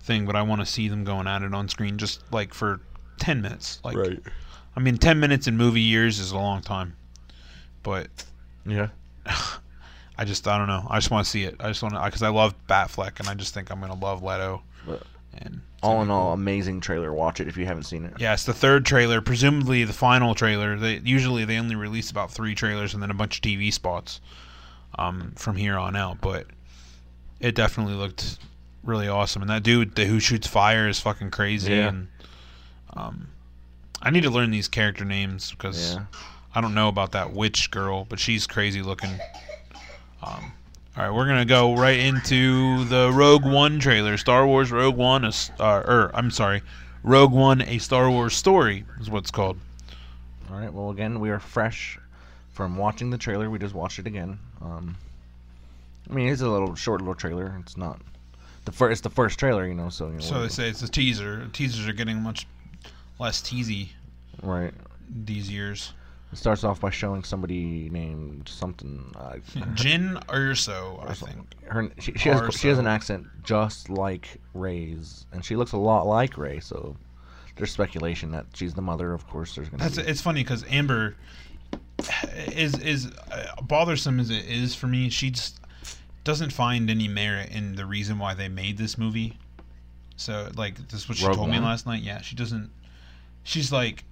[0.01, 0.25] thing.
[0.25, 2.81] But I want to see them going at it on screen, just like for
[3.17, 3.79] ten minutes.
[3.83, 4.19] Like, Right.
[4.75, 6.95] I mean, ten minutes in movie years is a long time,
[7.81, 8.07] but
[8.65, 8.89] Yeah.
[10.17, 10.85] I just I don't know.
[10.89, 11.55] I just want to see it.
[11.59, 14.21] I just want to because I love Batfleck and I just think I'm gonna love
[14.21, 14.61] Leto.
[15.37, 17.11] And all in all, amazing trailer.
[17.13, 18.13] Watch it if you haven't seen it.
[18.19, 20.77] Yeah, it's the third trailer, presumably the final trailer.
[20.77, 24.21] They usually they only release about three trailers and then a bunch of TV spots
[24.97, 26.21] um, from here on out.
[26.21, 26.47] But
[27.39, 28.37] it definitely looked
[28.83, 31.73] really awesome, and that dude the, who shoots fire is fucking crazy.
[31.73, 31.87] Yeah.
[31.89, 32.07] And
[32.95, 33.27] um,
[34.01, 36.05] I need to learn these character names because Yeah.
[36.55, 39.17] I don't know about that witch girl, but she's crazy looking.
[40.21, 40.53] Um,
[40.95, 44.15] all right, we're gonna go right into the Rogue One trailer.
[44.15, 46.61] Star Wars Rogue One, a, uh, or I'm sorry,
[47.01, 49.57] Rogue One: A Star Wars Story is what it's called.
[50.51, 50.71] All right.
[50.71, 51.97] Well, again, we are fresh
[52.51, 53.49] from watching the trailer.
[53.49, 54.37] We just watched it again.
[54.61, 54.95] Um,
[56.11, 57.55] I mean, it's a little short little trailer.
[57.61, 57.99] It's not
[58.65, 58.91] the first.
[58.91, 59.89] It's the first trailer, you know.
[59.89, 60.19] So you know.
[60.19, 61.47] So they say it's a teaser.
[61.53, 62.45] Teasers are getting much
[63.19, 63.89] less teasy
[64.43, 64.73] right.
[65.09, 65.93] these years.
[66.33, 69.13] It starts off by showing somebody named something.
[69.15, 69.35] Uh,
[69.75, 71.53] Jyn Erso, I think.
[71.65, 75.77] her she, she has she has an accent just like Rey's, and she looks a
[75.77, 76.59] lot like Rey.
[76.59, 76.95] So
[77.55, 79.13] there's speculation that she's the mother.
[79.13, 80.03] Of course, there's gonna That's be.
[80.03, 81.15] it's funny because Amber
[82.47, 85.09] is is uh, bothersome as it is for me.
[85.09, 85.59] She just
[86.23, 89.37] doesn't find any merit in the reason why they made this movie.
[90.15, 92.01] So like this is what she Rogue told me last night.
[92.01, 92.71] Yeah, she doesn't.
[93.43, 94.03] She's like,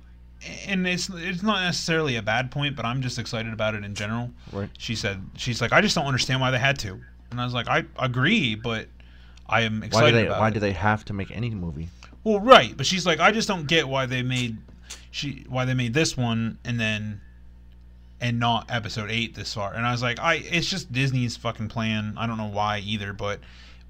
[0.67, 3.93] and it's it's not necessarily a bad point, but I'm just excited about it in
[3.95, 4.31] general.
[4.51, 4.69] Right.
[4.77, 6.99] She said she's like I just don't understand why they had to.
[7.31, 8.87] And I was like, I agree, but
[9.47, 10.25] I am Why excited do they?
[10.27, 10.53] about Why it.
[10.53, 11.89] do they have to make any movie?
[12.23, 14.57] Well, right, but she's like, I just don't get why they made
[15.11, 17.21] she why they made this one and then
[18.19, 19.73] and not episode eight this far.
[19.73, 22.15] And I was like, I it's just Disney's fucking plan.
[22.17, 23.39] I don't know why either, but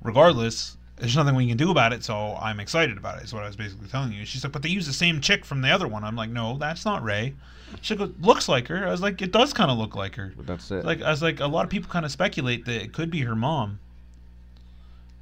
[0.03, 2.03] regardless, there's nothing we can do about it.
[2.03, 3.23] So I'm excited about it.
[3.23, 4.23] Is what I was basically telling you.
[4.23, 6.03] She's like, but they use the same chick from the other one.
[6.03, 7.33] I'm like, no, that's not Rey.
[7.81, 8.87] She goes, looks like her.
[8.87, 10.31] I was like, it does kind of look like her.
[10.37, 10.85] But that's it.
[10.85, 13.21] Like I was like, a lot of people kind of speculate that it could be
[13.21, 13.79] her mom.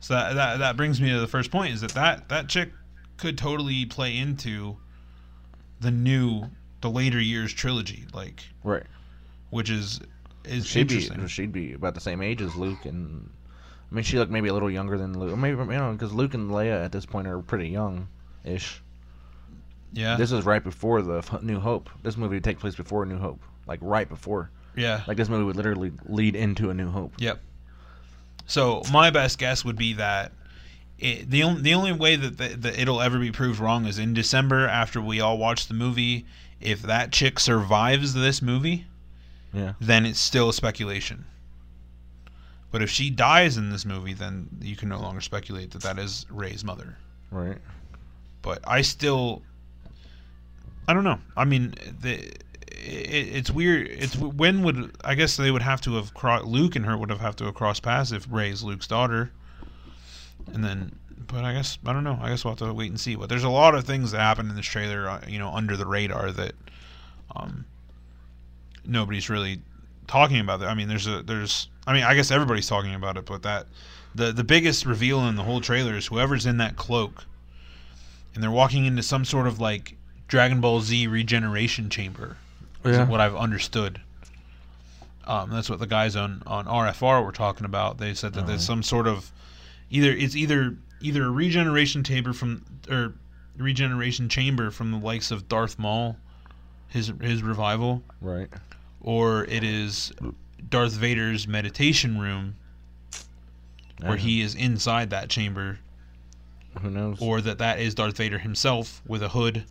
[0.02, 2.72] So that, that that brings me to the first point is that that that chick
[3.18, 4.78] could totally play into
[5.80, 6.44] the new
[6.82, 8.84] the later years trilogy, like Right.
[9.50, 10.02] which is
[10.44, 13.30] is She'd be she'd be about the same age as Luke, and
[13.92, 15.38] I mean she looked maybe a little younger than Luke.
[15.38, 18.08] Maybe you know because Luke and Leia at this point are pretty young,
[18.44, 18.82] ish.
[19.94, 20.16] Yeah.
[20.18, 21.90] This is right before the New Hope.
[22.04, 24.52] This movie would take place before New Hope, like right before.
[24.76, 25.02] Yeah.
[25.08, 27.14] Like this movie would literally lead into a New Hope.
[27.18, 27.40] Yep.
[28.46, 30.32] So my best guess would be that
[31.00, 33.98] it, the only the only way that, the, that it'll ever be proved wrong is
[33.98, 36.26] in December after we all watch the movie.
[36.62, 38.86] If that chick survives this movie,
[39.54, 39.74] Yeah.
[39.80, 41.26] then it's still speculation.
[42.72, 45.98] But if she dies in this movie, then you can no longer speculate that that
[45.98, 46.98] is Rey's mother.
[47.32, 47.58] Right.
[48.42, 49.42] But I still,
[50.88, 51.20] I don't know.
[51.36, 52.32] I mean, the
[52.68, 53.88] it, it's weird.
[53.88, 56.12] It's when would I guess they would have to have
[56.46, 59.32] Luke and her would have have to have crossed paths if Rey's Luke's daughter,
[60.54, 60.96] and then.
[61.28, 62.18] But I guess I don't know.
[62.20, 63.16] I guess we'll have to wait and see.
[63.16, 65.78] But there's a lot of things that happen in this trailer, uh, you know, under
[65.78, 66.54] the radar that
[67.36, 67.66] um,
[68.84, 69.62] nobody's really
[70.10, 70.60] talking about.
[70.60, 71.70] That I mean, there's a there's.
[71.88, 73.68] I mean, I guess everybody's talking about it, but that
[74.14, 77.24] the the biggest reveal in the whole trailer is whoever's in that cloak,
[78.34, 79.96] and they're walking into some sort of like
[80.28, 82.38] Dragon Ball Z regeneration chamber.
[82.84, 83.06] is Yeah.
[83.08, 84.02] what I've understood.
[85.26, 87.98] Um, that's what the guys on on RFR were talking about.
[88.00, 89.32] They said that there's some sort of
[89.92, 93.14] either it's either either a regeneration chamber from or
[93.58, 96.18] regeneration chamber from the likes of Darth Maul,
[96.88, 98.48] his his revival, Right.
[99.02, 100.12] Or it is
[100.70, 102.56] Darth Vader's meditation room
[104.02, 105.78] where he is inside that chamber,
[106.82, 107.18] Who knows?
[107.22, 109.66] or that that is Darth Vader himself with a hood,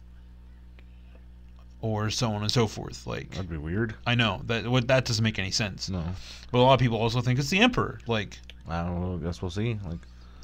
[1.81, 3.07] or so on and so forth.
[3.07, 3.95] Like That'd be weird.
[4.07, 5.89] I know that what that doesn't make any sense.
[5.89, 6.03] No.
[6.51, 8.01] But a lot of people also think it's the Emperor.
[8.07, 9.17] Like, I don't know.
[9.19, 9.79] Guess we'll see.
[9.87, 9.99] Like,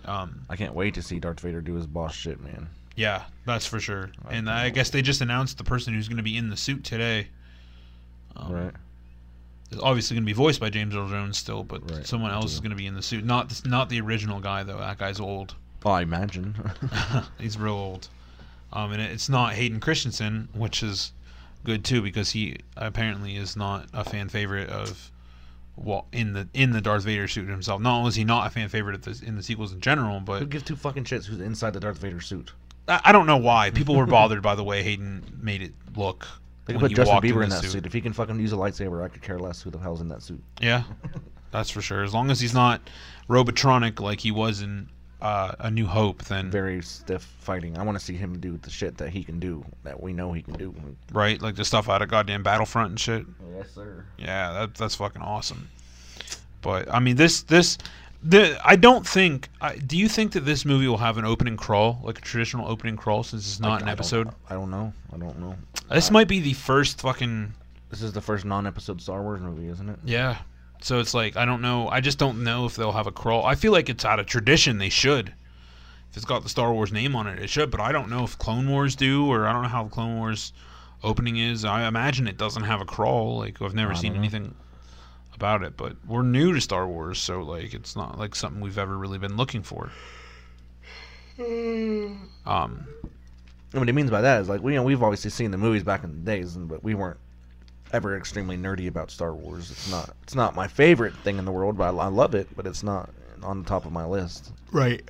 [0.07, 2.69] um, I can't wait to see Darth Vader do his boss shit, man.
[2.97, 4.11] yeah, that's for sure.
[4.31, 6.85] And I guess they just announced the person who's going to be in the suit
[6.85, 7.29] today.
[8.37, 8.73] Um, right.
[9.71, 12.53] It's obviously going to be voiced by James Earl Jones still, but Right, someone else
[12.53, 13.25] is going to be in the suit.
[13.25, 14.79] Not not the original guy though.
[14.79, 15.55] That guy's old.
[15.85, 16.55] Oh, I imagine.
[17.39, 18.09] He's real old.
[18.73, 21.13] Um, and it's not Hayden Christensen, which is
[21.65, 25.11] good too because he apparently is not a fan favorite of
[25.77, 27.81] well in the in the Darth Vader suit himself.
[27.81, 30.19] Not only is he not a fan favorite of this, in the sequels in general,
[30.19, 32.53] Who but gives two fucking shits who's inside the Darth Vader suit?
[32.87, 36.27] I, I don't know why people were bothered by the way Hayden made it look.
[36.67, 37.87] They can put Justin Bieber the in that suit.
[37.87, 40.09] If he can fucking use a lightsaber, I could care less who the hell's in
[40.09, 40.43] that suit.
[40.61, 40.85] Yeah,
[41.51, 42.03] that's for sure.
[42.03, 42.81] As long as he's not
[43.29, 44.89] Robotronic like he was in
[45.21, 47.77] uh, A New Hope, then Very stiff fighting.
[47.79, 50.33] I want to see him do the shit that he can do, that we know
[50.33, 50.75] he can do.
[51.13, 53.27] right, like the stuff out of goddamn Battlefront and shit.
[53.57, 54.05] Yes, sir.
[54.19, 55.69] Yeah, that that's fucking awesome.
[56.63, 57.77] But I mean, this this
[58.25, 59.49] the I don't think.
[59.61, 62.67] I, do you think that this movie will have an opening crawl, like a traditional
[62.69, 64.29] opening crawl, since it's not I- an I don't- episode?
[64.49, 64.93] I don't know.
[65.13, 65.55] I don't know.
[65.91, 67.53] This might be the first fucking
[67.91, 69.99] This is the first non-episode Star Wars movie, isn't it?
[70.05, 70.39] yeah.
[70.81, 71.89] So it's like I don't know.
[71.89, 73.45] I just don't know if they'll have a crawl.
[73.47, 74.77] I feel like it's out of tradition.
[74.79, 75.29] They should.
[76.11, 77.71] If it's got the Star Wars name on it, it should.
[77.71, 80.17] But I don't know if Clone Wars do, or I don't know how the Clone
[80.19, 80.53] Wars
[81.03, 81.65] opening is.
[81.65, 83.39] I imagine it doesn't have a crawl.
[83.39, 84.19] Like I've never seen know.
[84.19, 84.55] anything
[85.35, 85.77] about it.
[85.77, 89.19] But we're new to Star Wars, so like it's not like something we've ever really
[89.19, 89.91] been looking for.
[91.39, 92.87] Um,
[93.73, 95.59] And what he means by that is like we you know we've obviously seen the
[95.59, 97.19] movies back in the days, and, but we weren't
[97.93, 99.71] ever extremely nerdy about Star Wars.
[99.71, 102.49] It's not it's not my favorite thing in the world, but I, I love it.
[102.57, 103.11] But it's not
[103.43, 104.53] on the top of my list.
[104.71, 105.03] Right.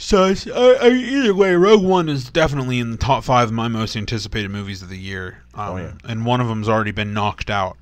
[0.00, 3.54] So it's, uh, uh, either way, Rogue One is definitely in the top five of
[3.54, 5.42] my most anticipated movies of the year.
[5.54, 5.92] Um, Oh, yeah.
[6.04, 7.76] And one of them's already been knocked out.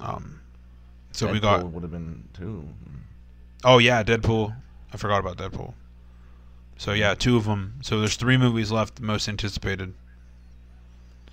[0.00, 0.33] Um,
[1.14, 1.60] so we got.
[1.60, 2.68] Deadpool would have been two.
[3.62, 4.54] Oh yeah, Deadpool.
[4.92, 5.74] I forgot about Deadpool.
[6.76, 7.74] So yeah, two of them.
[7.82, 9.94] So there's three movies left, most anticipated.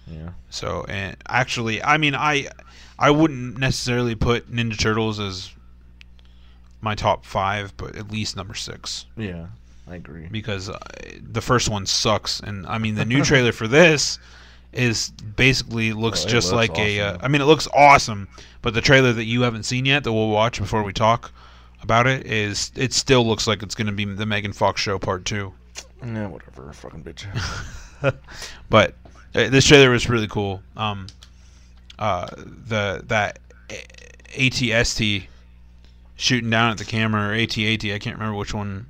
[0.08, 0.30] Yeah.
[0.50, 2.48] So and actually, I mean, I
[3.00, 5.52] I wouldn't necessarily put Ninja Turtles as
[6.82, 9.06] my top five, but at least number six.
[9.18, 9.48] Yeah,
[9.88, 10.28] I agree.
[10.32, 10.80] because uh,
[11.22, 14.20] the first one sucks, and I mean the new trailer for this
[14.74, 17.00] is basically looks Oh, just looks like a.
[17.02, 17.18] Uh.
[17.22, 18.28] I mean, it looks awesome,
[18.62, 21.32] but the trailer that you haven't seen yet, that we'll watch before we talk
[21.84, 25.00] about it is it still looks like it's going to be the Megan Fox show
[25.00, 25.54] part two.
[26.06, 27.26] Yeah, whatever, fucking bitch.
[28.70, 28.96] but
[29.36, 30.62] uh, this trailer was really cool.
[30.76, 31.08] Um,
[32.00, 33.40] uh, the that
[34.30, 35.28] ATST
[36.16, 38.88] shooting down at the camera or ATAT, I can't remember which one.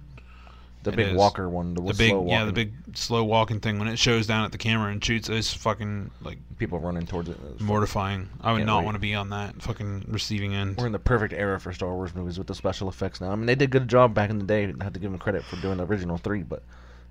[0.84, 1.14] The it big is.
[1.16, 2.54] walker one, the the big slow yeah, the walking.
[2.86, 6.10] big slow walking thing when it shows down at the camera and shoots it's fucking
[6.24, 7.38] like people running towards it.
[7.54, 8.30] It's mortifying.
[8.42, 8.86] I would Can't wait.
[8.86, 10.78] want to be on that fucking receiving end.
[10.78, 13.32] We're in the perfect era for Star Wars movies with the special effects now.
[13.32, 14.64] I mean, they did a good job back in the day.
[14.80, 16.64] I have to give them credit for doing the original three, but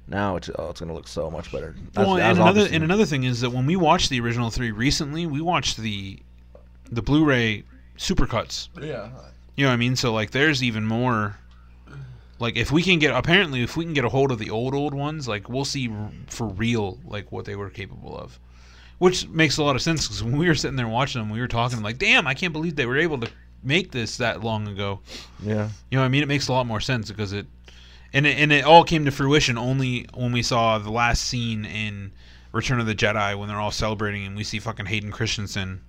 [0.08, 1.76] now it's oh, it's gonna look so much better.
[1.96, 4.72] As- Well, and another and another thing is that when we watched the original three
[4.72, 6.18] recently, we watched the
[6.90, 7.62] the Blu-ray
[7.96, 8.68] supercuts.
[8.80, 9.10] Yeah.
[9.56, 9.94] You know what I mean?
[9.94, 11.36] So like, there's even more.
[12.40, 14.74] Like, if we can get apparently, if we can get a hold of the old
[14.74, 18.38] old ones, like we'll see r- for real like what they were capable of,
[18.98, 21.40] which makes a lot of sense because when we were sitting there watching them, we
[21.40, 23.30] were talking like, damn, I can't believe they were able to
[23.62, 25.00] make this that long ago.
[25.42, 25.68] Yeah.
[25.90, 26.22] You know what I mean?
[26.22, 27.46] It makes a lot more sense because it
[28.12, 31.64] and it, and it all came to fruition only when we saw the last scene
[31.64, 32.10] in
[32.52, 35.82] Return of the Jedi when they're all celebrating and we see fucking Hayden Christensen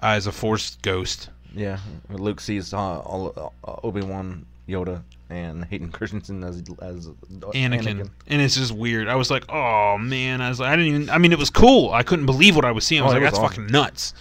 [0.00, 1.28] as a Force ghost.
[1.54, 1.78] Yeah,
[2.08, 7.10] Luke sees uh, all, uh, Obi Wan, Yoda, and Hayden Christensen as as uh,
[7.54, 8.10] Anakin.
[8.26, 9.08] and it's just weird.
[9.08, 11.10] I was like, oh man, I was like, I didn't even.
[11.10, 11.92] I mean, it was cool.
[11.92, 13.02] I couldn't believe what I was seeing.
[13.02, 13.62] I oh, was Oh, like, was that's awesome.
[13.64, 14.14] fucking nuts.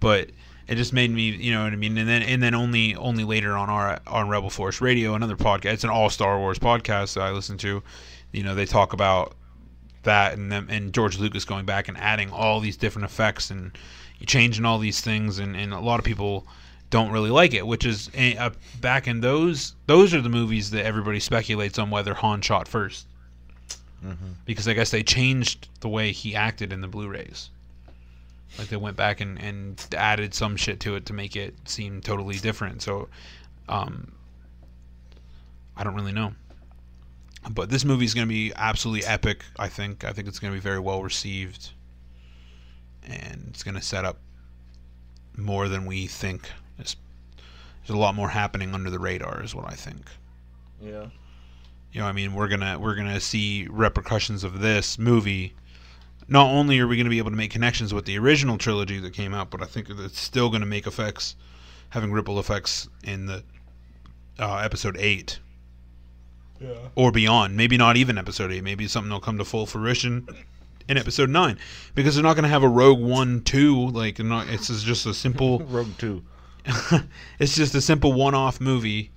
[0.00, 0.30] But
[0.68, 1.96] it just made me, you know what I mean.
[1.98, 5.72] And then and then only only later on our on Rebel Force Radio, another podcast.
[5.74, 7.82] It's an all Star Wars podcast that I listen to.
[8.32, 9.34] You know, they talk about
[10.04, 13.70] that and them and George Lucas going back and adding all these different effects and
[14.26, 16.46] changing all these things and, and a lot of people
[16.92, 20.70] don't really like it which is eh, uh, back in those those are the movies
[20.70, 23.04] that everybody speculates on whether Han shot 1st
[24.04, 24.34] Mhm.
[24.44, 27.50] because I guess they changed the way he acted in the Blu-rays
[28.58, 32.00] like they went back and, and added some shit to it to make it seem
[32.00, 33.08] totally different so
[33.68, 34.12] um
[35.76, 36.34] I don't really know
[37.50, 39.44] but this movie is going to be absolutely epic.
[39.58, 40.04] I think.
[40.04, 41.70] I think it's going to be very well received,
[43.04, 44.18] and it's going to set up
[45.36, 46.48] more than we think.
[46.76, 46.96] There's,
[47.86, 50.06] there's a lot more happening under the radar, is what I think.
[50.80, 51.06] Yeah.
[51.92, 55.54] You know, I mean, we're gonna we're gonna see repercussions of this movie.
[56.28, 58.98] Not only are we going to be able to make connections with the original trilogy
[59.00, 61.34] that came out, but I think it's still going to make effects,
[61.90, 63.42] having ripple effects in the
[64.38, 65.40] uh, episode eight
[66.60, 66.74] Yeah.
[66.94, 67.56] or beyond.
[67.56, 68.62] Maybe not even episode eight.
[68.64, 70.26] Maybe something will come to full fruition
[70.88, 71.58] in episode nine
[71.94, 73.88] because they're not going to have a Rogue One two.
[73.88, 76.22] Like, not, it's just a simple Rogue Two.
[77.38, 79.10] it's just a simple one-off movie,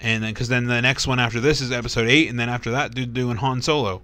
[0.00, 2.70] and then because then the next one after this is episode eight, and then after
[2.72, 4.02] that, dude doing Han Solo.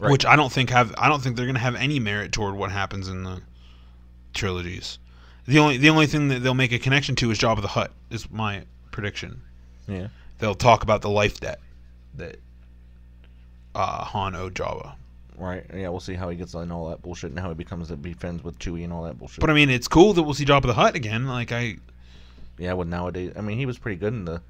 [0.00, 0.12] Right.
[0.12, 2.70] Which I don't think have I don't think they're gonna have any merit toward what
[2.70, 3.40] happens in the
[4.34, 4.98] trilogies.
[5.46, 7.92] The only the only thing that they'll make a connection to is Jabba the Hutt.
[8.10, 9.40] is my prediction.
[9.88, 10.08] Yeah.
[10.38, 11.60] They'll talk about the life debt
[12.16, 12.36] that
[13.74, 14.94] uh, Han owed Jabba.
[15.38, 15.64] Right.
[15.74, 17.96] Yeah, we'll see how he gets on all that bullshit and how he becomes to
[17.96, 19.40] be friends with Chewie and all that bullshit.
[19.40, 21.26] But I mean, it's cool that we'll see Jabba the Hutt again.
[21.26, 21.76] Like I,
[22.58, 24.40] yeah, with nowadays, I mean, he was pretty good in the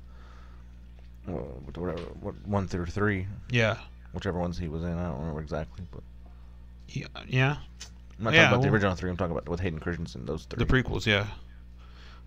[1.28, 3.26] uh, whatever, what, one through three.
[3.50, 3.78] Yeah.
[4.12, 6.02] Whichever ones he was in, I don't remember exactly, but
[6.88, 7.56] yeah, yeah.
[8.18, 9.10] I'm not Yeah, talking about the original three.
[9.10, 10.24] I'm talking about with Hayden Christensen.
[10.24, 10.64] Those three.
[10.64, 11.26] The prequels, yeah.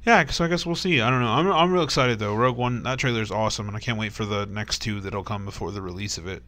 [0.05, 1.01] Yeah, so I guess we'll see.
[1.01, 1.27] I don't know.
[1.27, 2.35] I'm I'm real excited though.
[2.35, 5.23] Rogue One, that trailer is awesome, and I can't wait for the next two that'll
[5.23, 6.43] come before the release of it.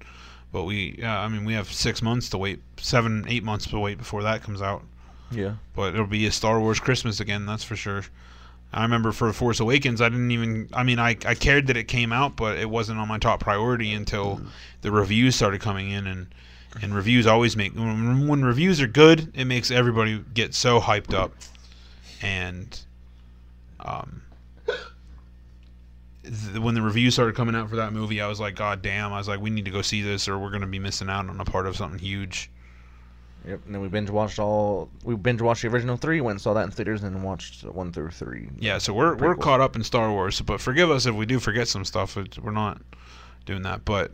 [0.51, 3.79] But we, yeah, I mean, we have six months to wait, seven, eight months to
[3.79, 4.83] wait before that comes out.
[5.31, 5.55] Yeah.
[5.75, 8.03] But it'll be a Star Wars Christmas again, that's for sure.
[8.73, 10.69] I remember for Force Awakens, I didn't even.
[10.73, 13.41] I mean, I I cared that it came out, but it wasn't on my top
[13.41, 14.41] priority until
[14.81, 16.27] the reviews started coming in, and
[16.81, 21.13] and reviews always make when, when reviews are good, it makes everybody get so hyped
[21.13, 21.33] up,
[22.21, 22.79] and
[23.81, 24.21] um.
[26.31, 29.13] Th- When the reviews started coming out for that movie, I was like, God damn!
[29.13, 31.27] I was like, we need to go see this, or we're gonna be missing out
[31.29, 32.49] on a part of something huge.
[33.47, 33.61] Yep.
[33.65, 34.89] And then we binge watched all.
[35.03, 36.21] We binge watched the original three.
[36.21, 38.49] Went and saw that in theaters, and watched one through three.
[38.59, 39.41] Yeah, so we're we're Prequels.
[39.41, 42.17] caught up in Star Wars, but forgive us if we do forget some stuff.
[42.17, 42.79] It's, we're not
[43.47, 44.11] doing that, but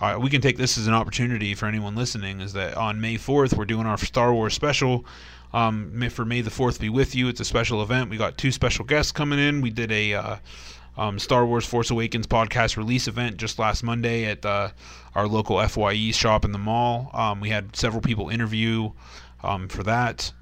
[0.00, 2.40] uh, we can take this as an opportunity for anyone listening.
[2.40, 5.04] Is that on May fourth we're doing our Star Wars special.
[5.54, 7.28] Um, may- for May the fourth be with you.
[7.28, 8.10] It's a special event.
[8.10, 9.60] We got two special guests coming in.
[9.62, 10.36] We did a uh,
[10.98, 14.70] um, Star Wars Force Awakens podcast release event just last Monday at uh,
[15.14, 17.10] our local Fye shop in the mall.
[17.14, 18.90] Um, we had several people interview
[19.42, 20.32] um, for that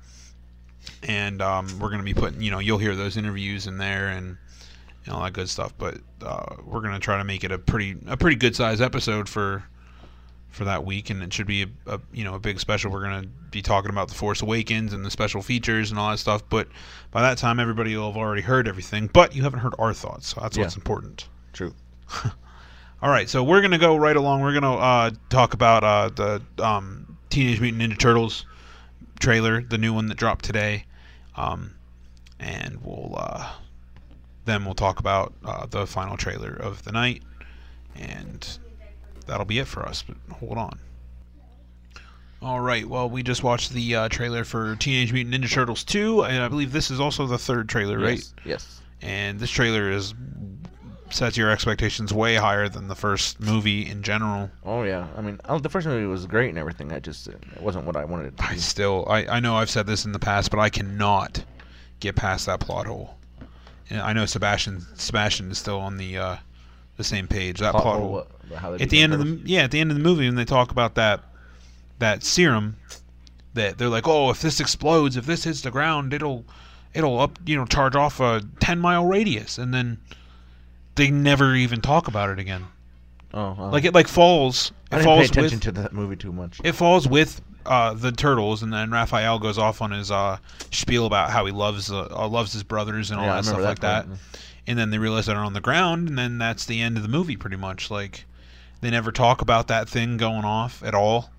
[1.03, 4.09] and um, we're going to be putting you know you'll hear those interviews in there
[4.09, 4.37] and,
[5.05, 7.59] and all that good stuff but uh, we're going to try to make it a
[7.59, 9.65] pretty a pretty good size episode for
[10.57, 12.91] for that week, and it should be a, a you know a big special.
[12.91, 16.19] We're gonna be talking about the Force Awakens and the special features and all that
[16.19, 16.43] stuff.
[16.49, 16.69] But
[17.11, 19.09] by that time, everybody will have already heard everything.
[19.13, 20.65] But you haven't heard our thoughts, so that's Yeah.
[20.65, 21.29] what's important.
[21.53, 21.75] True.
[23.03, 24.41] All right, so we're gonna go right along.
[24.41, 28.47] We're gonna uh, talk about uh, the um, Teenage Mutant Ninja Turtles
[29.21, 30.87] trailer, the new one that dropped today,
[31.37, 31.75] um,
[32.41, 33.53] and we'll uh,
[34.47, 37.23] then we'll talk about uh, the final trailer of the night,
[37.95, 38.59] and
[39.27, 40.03] that'll be it for us.
[40.03, 40.79] But hold on.
[42.43, 42.87] All right.
[42.87, 46.49] Well, we just watched the uh, trailer for Teenage Mutant Ninja Turtles 2, and I
[46.49, 48.19] believe this is also the third trailer, right?
[48.19, 48.35] Yes.
[48.45, 48.81] Yes.
[49.03, 50.15] And this trailer is
[51.11, 54.51] sets your expectations way higher than the first movie in general.
[54.65, 55.07] Oh yeah.
[55.17, 56.93] I mean, the first movie was great and everything.
[56.93, 59.71] I just it wasn't what I wanted it to I still, I, I know I've
[59.71, 61.45] said this in the past, but I cannot
[62.01, 63.17] get past that plot hole.
[63.89, 66.37] And I know Sebastian Sebastian is still on the uh,
[66.97, 67.61] the same page.
[67.61, 68.13] That Plot plot, hole, hole.
[68.15, 68.31] what?
[68.47, 70.27] About how they At the end of the yeah, at the end of the movie,
[70.27, 71.23] when they talk about that
[71.99, 72.77] that serum,
[73.55, 76.45] that they're like, oh, if this explodes, if this hits the ground, it'll
[76.95, 79.99] it'll up, you know, charge off a ten mile radius, and then
[80.95, 82.67] they never even talk about it again.
[83.35, 83.69] Oh.
[83.73, 84.73] Like it like falls.
[84.91, 86.61] I It didn't falls pay attention with, to that movie too much.
[86.65, 90.39] it falls with uh, the turtles, and then Raphael goes off on his uh,
[90.71, 93.57] spiel about how he loves uh, uh, loves his brothers and all Yeah, that stuff
[93.59, 94.19] remember like that that.
[94.69, 97.09] And then they realize they're on the ground, and then that's the end of the
[97.09, 97.91] movie, pretty much.
[97.91, 98.25] Like
[98.81, 101.31] they never talk about that thing going off at all,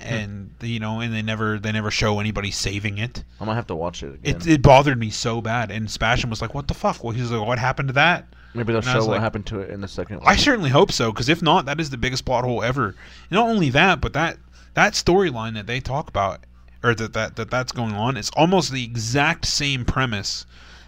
[0.00, 0.06] hmm.
[0.06, 3.24] and you know, and they never they never show anybody saving it.
[3.40, 4.36] I might have to watch it again.
[4.36, 7.30] It, it bothered me so bad, and Sebastian was like, "What the fuck?" Well, he's
[7.30, 9.82] like, "What happened to that?" Maybe they'll And show what like, happened to it in
[9.82, 10.20] the second.
[10.24, 12.86] I certainly hope so, because if not, that is the biggest plot hole ever.
[12.86, 14.38] And not only that, but that
[14.74, 16.40] that storyline that they talk about,
[16.82, 20.46] or that, that that that's going on, it's almost the exact same premise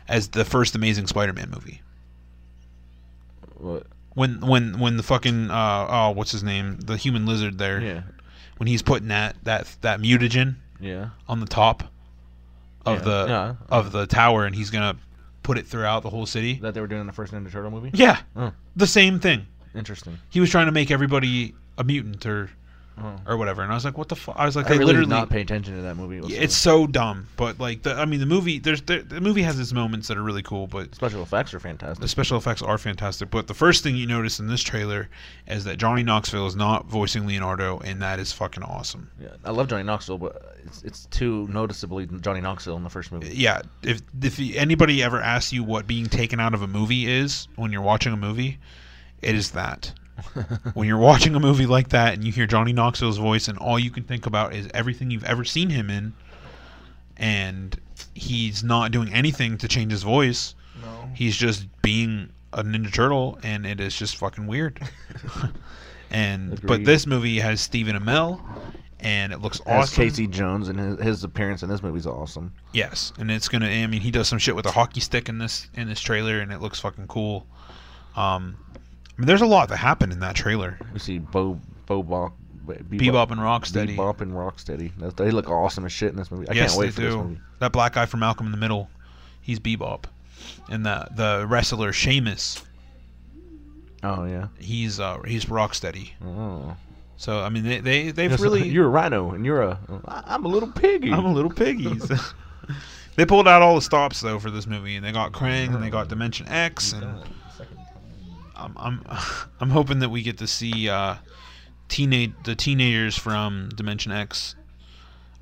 [0.09, 1.83] as the first Amazing Spider-Man movie.
[3.59, 3.87] What?
[4.19, 8.03] When when when the fucking uh oh what's his name the human lizard there Yeah.
[8.57, 11.11] when he's putting that that that mutagen Yeah.
[11.29, 11.85] on the top
[12.85, 13.55] of Yeah, the yeah.
[13.71, 14.97] of the tower and he's gonna
[15.45, 16.55] put it throughout the whole city.
[16.61, 17.91] That they were doing in the first Ninja Turtle movie.
[17.95, 19.47] Yeah, Oh, the same thing.
[19.75, 20.19] interesting.
[20.31, 22.51] He was trying to make everybody a mutant or
[23.01, 23.17] Oh.
[23.27, 24.35] or whatever, and I was like, what the fuck?
[24.37, 26.21] I was like, I they really literally did not pay attention to that movie.
[26.27, 29.43] Yeah, it's so dumb, but like the I mean the movie there's the, the movie
[29.43, 32.01] has its moments that are really cool, but special effects are fantastic.
[32.01, 33.31] the special effects are fantastic.
[33.31, 35.09] But the first thing you notice in this trailer
[35.47, 39.11] is that Johnny Knoxville is not voicing Leonardo, and that is fucking awesome.
[39.21, 43.13] Yeah, I love Johnny Knoxville, but it's it's too noticeably Johnny Knoxville in the first
[43.13, 43.31] movie.
[43.35, 47.49] Yeah, if if anybody ever asks you what being taken out of a movie is
[47.57, 48.59] when you're watching a movie,
[49.23, 49.93] it is that.
[50.75, 53.79] When you're watching a movie like that and you hear Johnny Knoxville's voice and all
[53.79, 56.13] you can think about is everything you've ever seen him in,
[57.17, 57.79] and
[58.15, 60.55] he's not doing anything to change his voice.
[60.83, 61.11] No.
[61.15, 64.81] He's just being a Ninja Turtle, and it is just fucking weird.
[66.11, 68.41] and but this movie has Stephen Amell,
[69.01, 70.05] and it looks As awesome.
[70.05, 72.53] Casey Jones and his, his appearance in this movie is awesome.
[72.73, 73.67] Yes, and it's gonna.
[73.67, 76.41] I mean, he does some shit with a hockey stick in this in this trailer,
[76.41, 77.47] and it looks fucking cool.
[78.17, 78.57] Um,
[79.19, 80.79] I mean, there's a lot that happened in that trailer.
[80.93, 83.97] We see Bo Bo Bop, Bebop and Rocksteady.
[83.97, 84.93] Bebop and Rocksteady.
[84.97, 86.49] That's- They look awesome as shit in this movie.
[86.49, 87.07] I yes, can't wait for do.
[87.07, 87.41] this movie.
[87.59, 88.89] That black guy from Malcolm in the Middle,
[89.41, 90.05] he's Bebop,
[90.71, 92.63] and the the wrestler Sheamus,
[94.05, 94.49] Oh yeah.
[94.61, 96.11] he's uh he's Rocksteady.
[96.25, 96.77] Oh.
[97.17, 98.69] So I mean, they they they've Yes, really.
[98.69, 101.13] You're a rhino, and you're a I'm a little piggy.
[101.13, 102.09] I'm a little piggies.
[103.17, 105.83] they pulled out all the stops though for this movie, and they got Krang, and
[105.83, 107.19] they got Dimension X, and
[108.59, 109.05] I'm I'm
[109.61, 111.17] I'm hoping that we get to see uh,
[111.89, 114.55] teenage the teenagers from Dimension X,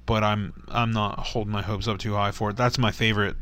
[0.04, 2.56] but I'm I'm not holding my hopes up too high for it.
[2.56, 3.36] That's my favorite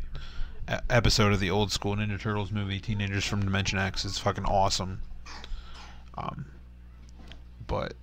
[0.89, 4.05] episode of the old school Ninja Turtles movie, Teenagers from Dimension X.
[4.05, 5.01] It's fucking awesome.
[6.17, 6.47] Um,
[7.67, 7.95] but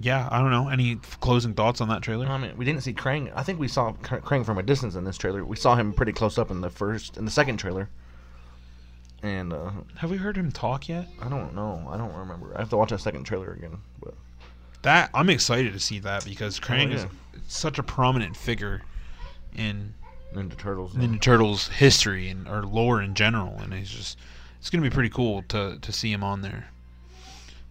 [0.00, 0.68] yeah, I don't know.
[0.68, 2.26] Any closing thoughts on that trailer?
[2.26, 3.32] I mean, we didn't see Krang.
[3.34, 5.44] I think we saw Kr- Krang from a distance in this trailer.
[5.44, 7.88] We saw him pretty close up in the first, in the second trailer.
[9.22, 11.06] And uh, Have we heard him talk yet?
[11.20, 11.86] I don't know.
[11.90, 12.52] I don't remember.
[12.56, 13.78] I have to watch that second trailer again.
[14.02, 14.14] But
[14.82, 17.40] That I'm excited to see that because Krang is yeah.
[17.46, 18.82] such a prominent figure
[19.56, 19.94] in
[20.34, 20.94] Ninja Turtles.
[20.94, 24.18] Ninja Turtles history and or lore in general, and he's just
[24.58, 26.68] it's gonna be pretty cool to to see him on there.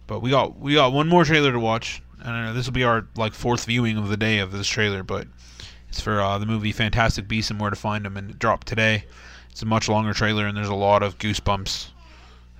[0.06, 2.02] But we got we got one more trailer to watch.
[2.22, 2.52] I don't know.
[2.52, 5.26] This will be our like fourth viewing of the day of this trailer, but
[5.88, 8.66] it's for uh, the movie Fantastic Beasts and Where to Find Them, and it dropped
[8.66, 9.04] today.
[9.60, 11.88] It's a much longer trailer, and there's a lot of goosebumps.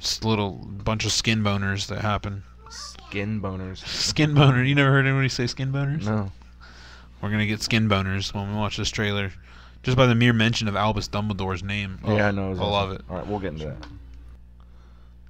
[0.01, 2.43] Just a little bunch of skin boners that happen.
[2.69, 3.79] Skin boners.
[3.87, 4.63] Skin boner.
[4.63, 6.05] You never heard anybody say skin boners?
[6.05, 6.31] No.
[7.23, 9.33] We're gonna get skin boners when we watch this trailer,
[9.83, 11.99] just by the mere mention of Albus Dumbledore's name.
[12.07, 12.51] yeah, I Oh, know.
[12.51, 13.01] I love it.
[13.09, 13.87] All right, we'll get into that.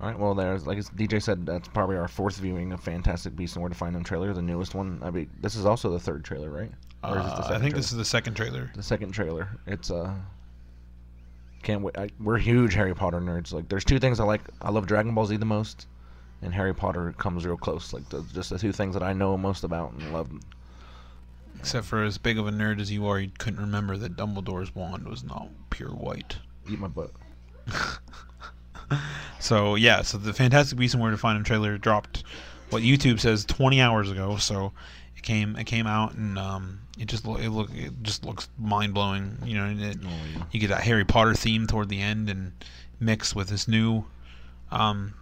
[0.00, 0.18] All right.
[0.18, 3.68] Well, there's like DJ said, that's probably our fourth viewing of Fantastic Beasts and Where
[3.68, 4.98] to Find Them trailer, the newest one.
[5.04, 6.72] I mean, this is also the third trailer, right?
[7.04, 8.72] Or is this the Uh, I think this is the second trailer.
[8.74, 9.46] The second trailer.
[9.68, 10.12] It's uh.
[11.62, 11.96] Can't wait.
[11.98, 13.52] I, we're huge Harry Potter nerds.
[13.52, 14.40] Like, there's two things I like.
[14.62, 15.86] I love Dragon Ball Z the most,
[16.42, 17.92] and Harry Potter comes real close.
[17.92, 20.30] Like, the, just the two things that I know most about and love.
[21.58, 24.74] Except for as big of a nerd as you are, you couldn't remember that Dumbledore's
[24.74, 26.38] wand was not pure white.
[26.70, 27.10] Eat my butt.
[29.38, 32.24] so yeah, so the Fantastic Beasts and Where to Find Them trailer dropped.
[32.70, 34.36] What YouTube says 20 hours ago.
[34.36, 34.72] So
[35.20, 38.48] it came it came out and um, it just lo- it look it just looks
[38.58, 39.36] mind blowing.
[39.44, 40.42] You know, it, oh, yeah.
[40.50, 42.52] you get that Harry Potter theme toward the end and
[43.00, 44.04] mixed with this new
[44.70, 45.12] um,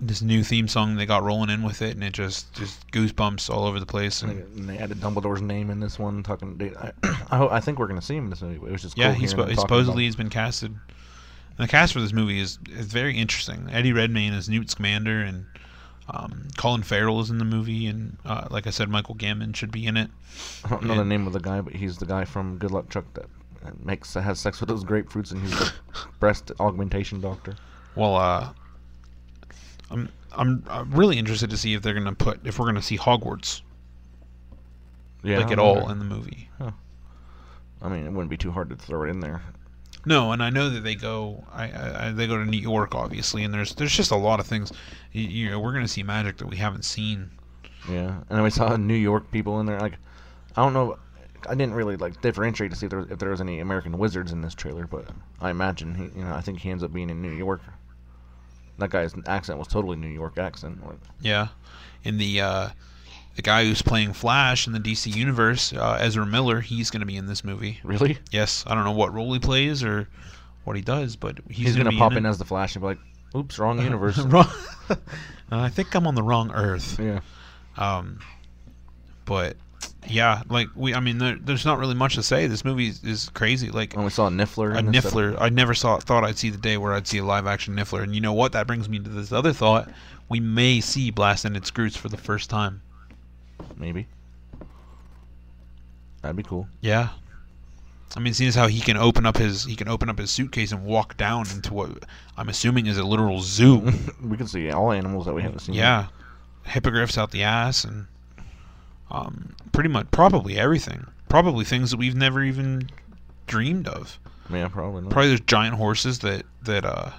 [0.00, 3.50] this new theme song they got rolling in with it, and it just just goosebumps
[3.50, 4.22] all over the place.
[4.22, 6.22] And, and they added Dumbledore's name in this one.
[6.22, 6.92] Talking, I,
[7.32, 8.54] I, hope, I think we're gonna see him in this movie.
[8.54, 10.70] It was just yeah, cool he's spo- supposedly he's been casted.
[10.70, 13.68] And the cast for this movie is is very interesting.
[13.72, 15.46] Eddie Redmayne is Newt Scamander, and
[16.08, 19.70] um, Colin Farrell is in the movie, and uh, like I said, Michael Gambon should
[19.70, 20.10] be in it.
[20.64, 22.70] I don't know and, the name of the guy, but he's the guy from Good
[22.70, 23.26] Luck Chuck that
[23.84, 25.72] makes has sex with those grapefruits, and he's the
[26.20, 27.56] breast augmentation doctor.
[27.94, 28.52] Well, uh,
[29.90, 32.98] I'm I'm, I'm really interested to see if they're gonna put if we're gonna see
[32.98, 33.62] Hogwarts.
[35.22, 36.48] Yeah, like at all in the movie.
[36.58, 36.72] Huh.
[37.80, 39.42] I mean, it wouldn't be too hard to throw it in there.
[40.04, 41.44] No, and I know that they go.
[41.52, 44.46] I, I, they go to New York, obviously, and there's there's just a lot of
[44.46, 44.72] things.
[45.12, 47.30] You, you know, we're gonna see magic that we haven't seen.
[47.88, 49.80] Yeah, and we saw New York people in there.
[49.80, 49.98] Like,
[50.56, 50.98] I don't know.
[51.48, 53.98] I didn't really like differentiate to see if there was, if there was any American
[53.98, 55.06] wizards in this trailer, but
[55.40, 57.60] I imagine he, you know, I think he ends up being in New York
[58.78, 60.80] that guy's accent was totally New York accent.
[61.20, 61.48] Yeah,
[62.04, 62.68] in the uh,
[63.36, 67.06] the guy who's playing Flash in the DC universe, uh, Ezra Miller, he's going to
[67.06, 67.80] be in this movie.
[67.82, 68.18] Really?
[68.30, 68.64] Yes.
[68.66, 70.08] I don't know what role he plays or
[70.64, 72.82] what he does, but he's, he's going to pop in, in as the Flash and
[72.82, 72.98] be like,
[73.34, 74.48] "Oops, wrong universe." wrong.
[75.50, 76.98] I think I'm on the wrong Earth.
[76.98, 77.20] Yeah.
[77.76, 78.20] Um,
[79.24, 79.56] but
[80.06, 82.46] yeah, like we, I mean, there, there's not really much to say.
[82.46, 83.70] This movie is, is crazy.
[83.70, 84.76] Like, and we saw a Niffler.
[84.76, 85.36] A Niffler.
[85.40, 88.02] I never saw thought I'd see the day where I'd see a live action Niffler.
[88.02, 88.52] And you know what?
[88.52, 89.88] That brings me to this other thought.
[90.28, 92.80] We may see Blast-Ended Skrewts for the first time.
[93.76, 94.06] Maybe.
[96.20, 96.68] That'd be cool.
[96.80, 97.10] Yeah.
[98.14, 100.30] I mean, seeing as how he can open up his he can open up his
[100.30, 102.04] suitcase and walk down into what
[102.36, 103.90] I'm assuming is a literal zoo.
[104.22, 105.74] we can see all animals that we haven't seen.
[105.74, 106.08] Yeah,
[106.64, 108.06] hippogriffs out the ass and
[109.10, 111.06] um, pretty much, probably everything.
[111.28, 112.90] Probably things that we've never even
[113.46, 114.18] dreamed of.
[114.50, 115.02] Yeah, probably.
[115.02, 115.10] Not.
[115.10, 117.10] Probably there's giant horses that that uh.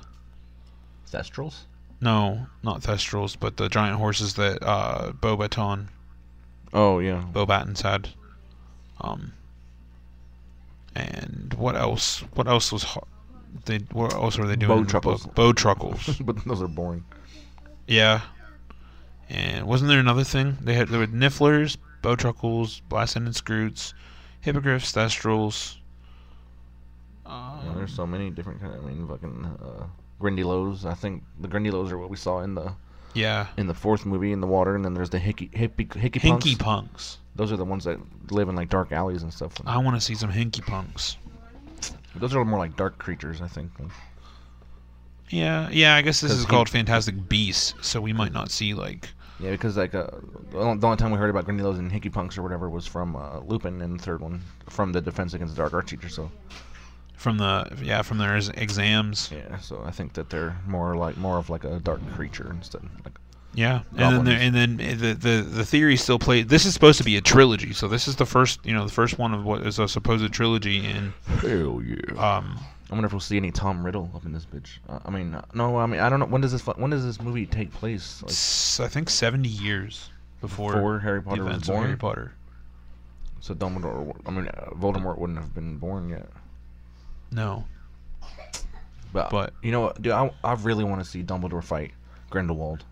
[1.12, 1.62] Thestrals.
[2.02, 5.88] No, not Thestrals, but the giant horses that uh Beauxbaton.
[6.74, 7.24] Oh yeah.
[7.32, 8.10] Beauxbatons had.
[9.00, 9.34] Um.
[10.96, 12.20] And what else?
[12.34, 12.84] What else was?
[12.84, 13.08] hot?
[13.66, 14.86] They what else were they doing?
[14.86, 15.34] Bowtruckles.
[15.34, 16.26] Bowtruckles.
[16.26, 17.06] but those are boring.
[17.88, 18.22] Yeah,
[19.30, 20.58] and wasn't there another thing?
[20.62, 23.94] They had there were nifflers, bowtruckles, blast-ended skrewts,
[24.42, 25.78] hippogriffs, thestrals.
[27.26, 28.74] Um, yeah, there's so many different kind.
[28.76, 29.86] Of, I mean, fucking uh,
[30.22, 30.86] Grindylows.
[30.86, 32.74] I think the Grindylows are what we saw in the
[33.14, 36.20] yeah in the fourth movie in the water, and then there's the hickey hippy hickey
[36.20, 36.46] punks.
[36.46, 37.18] Hinky punks.
[37.36, 38.00] Those are the ones that
[38.32, 39.54] live in like dark alleys and stuff.
[39.66, 41.18] I want to see some hinky punks.
[42.16, 43.72] Those are more like dark creatures, I think.
[45.30, 45.96] Yeah, yeah.
[45.96, 49.10] I guess this is called Fantastic Beasts, so we might not see like
[49.40, 50.08] yeah, because like uh,
[50.52, 53.40] the only time we heard about Grindylows and Hickey Punks or whatever was from uh,
[53.40, 56.08] Lupin in the third one, from the Defense Against the Dark Arts teacher.
[56.08, 56.32] So
[57.24, 59.30] from the yeah from their exams.
[59.32, 62.84] Yeah, so I think that they're more like more of like a dark creature instead.
[63.06, 63.18] Like
[63.56, 66.48] yeah, and then and then the the the theory still plays.
[66.48, 68.92] This is supposed to be a trilogy, so this is the first you know the
[68.92, 70.86] first one of what is a supposed trilogy.
[70.86, 72.12] And hell yeah.
[72.18, 72.60] Um,
[72.92, 74.80] I wonder if we'll see any Tom Riddle up in this bitch.
[74.90, 76.26] Uh, I mean, no, I mean, I don't know.
[76.26, 78.22] When does this when does this movie take place?
[78.22, 80.10] Like, I think seventy years
[80.42, 81.84] before, before Harry Potter was born.
[81.86, 82.34] Harry Potter.
[83.40, 86.28] So Dumbledore, I mean, uh, Voldemort wouldn't have been born yet.
[87.34, 87.66] No.
[89.12, 90.12] But, but you know what, dude?
[90.12, 91.92] I, I really want to see Dumbledore fight
[92.30, 92.84] Grindelwald.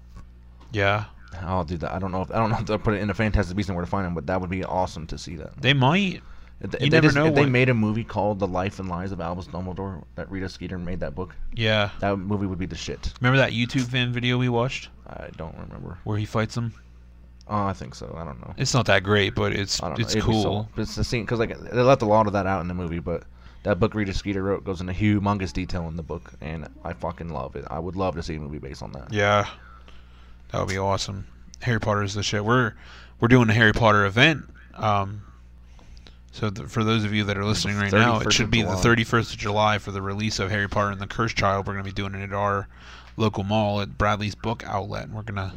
[0.72, 1.06] Yeah.
[1.42, 1.92] I'll do that.
[1.92, 3.70] I don't know if I don't know if they'll put it in a Fantastic Beasts
[3.70, 5.60] and where to find him, but that would be awesome to see that.
[5.62, 6.22] They might.
[6.60, 7.26] If, you never just, know.
[7.26, 10.48] If they made a movie called The Life and Lies of Albus Dumbledore, that Rita
[10.48, 11.36] Skeeter made that book.
[11.56, 11.90] Yeah.
[12.02, 13.14] That movie would be the shit.
[13.20, 14.90] Remember that YouTube fan video we watched?
[15.08, 15.98] I don't remember.
[16.04, 16.74] Where he fights him?
[17.48, 18.16] Oh, I think so.
[18.16, 18.54] I don't know.
[18.58, 20.44] It's not that great, but it's it's cool.
[20.44, 22.74] So, it's the scene because like they left a lot of that out in the
[22.74, 23.24] movie, but
[23.64, 27.30] that book Rita Skeeter wrote goes into humongous detail in the book, and I fucking
[27.30, 27.66] love it.
[27.70, 29.12] I would love to see a movie based on that.
[29.14, 29.48] Yeah,
[30.52, 31.28] that would be awesome.
[31.62, 32.44] Harry Potter is the shit.
[32.44, 32.74] We're
[33.20, 34.46] we're doing a Harry Potter event
[34.76, 35.22] um,
[36.32, 38.70] So th- for those of you that are listening right now, it should be the
[38.70, 41.68] 31st of July for the release of Harry Potter and the Cursed Child.
[41.68, 42.68] We're going to be doing it at our
[43.18, 45.04] local mall at Bradley's Book Outlet.
[45.06, 45.54] And we're gonna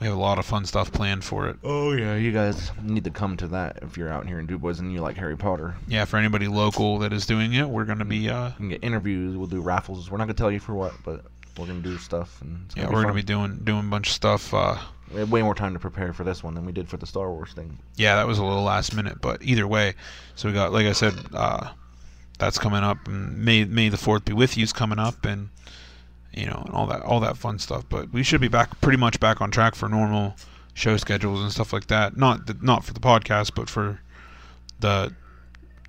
[0.00, 1.56] we have a lot of fun stuff planned for it.
[1.62, 4.78] Oh yeah, you guys need to come to that if you're out here in DuBois
[4.78, 5.74] and you like Harry Potter.
[5.86, 8.68] Yeah, for anybody local that is doing it, we're going to be uh You can
[8.70, 9.36] get interviews.
[9.36, 10.10] We'll do raffles.
[10.10, 11.24] We're not gonna tell you for what, but
[11.58, 12.40] we're gonna do stuff.
[12.40, 14.54] And yeah, gonna we're be going to be doing doing a bunch of stuff.
[14.54, 14.78] Uh,
[15.12, 17.06] We had way more time to prepare for this one than we did for the
[17.06, 17.78] Star Wars thing.
[17.96, 19.94] yeah, that was a little last minute, but either way,
[20.36, 21.70] so we got like I said, uh,
[22.38, 25.50] that's coming up, and May May the Fourth be with you's coming up, and
[26.32, 27.84] you know, and all that all that fun stuff.
[27.88, 30.36] But we should be back pretty much back on track for normal
[30.74, 32.16] show schedules and stuff like that.
[32.16, 34.00] Not the, not for the podcast, but for
[34.80, 35.14] the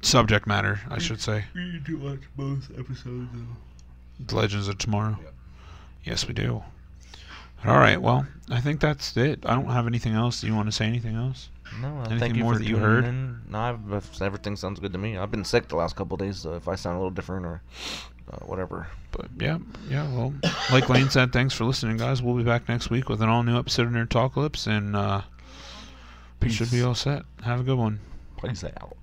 [0.01, 1.45] subject matter, I should say.
[1.53, 3.29] We need to watch both episodes.
[4.19, 5.19] The Legends of Tomorrow.
[6.03, 6.63] Yes, we do.
[7.65, 8.01] All right.
[8.01, 9.45] Well, I think that's it.
[9.45, 10.41] I don't have anything else.
[10.41, 11.49] Do you want to say anything else?
[11.79, 13.05] No, uh, anything thank you more for that you tuning heard?
[13.05, 13.41] In.
[13.49, 15.17] No, I've, everything sounds good to me.
[15.17, 17.45] I've been sick the last couple of days, so if I sound a little different
[17.45, 17.61] or
[18.29, 18.87] uh, whatever.
[19.11, 19.59] But yeah,
[19.89, 20.11] yeah.
[20.13, 20.33] Well,
[20.71, 22.21] like Lane said, thanks for listening, guys.
[22.21, 25.21] We'll be back next week with an all new episode of Nerd Talkalypse, and uh,
[26.41, 27.23] we should be all set.
[27.43, 27.99] Have a good one.
[28.41, 28.97] Peace out.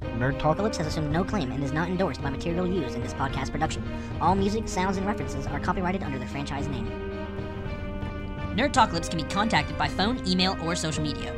[0.00, 3.14] Nerd Talkalypse has assumed no claim and is not endorsed by material used in this
[3.14, 3.82] podcast production.
[4.20, 6.86] All music, sounds, and references are copyrighted under the franchise name.
[8.54, 11.32] Nerd Talkalypse can be contacted by phone, email, or social media.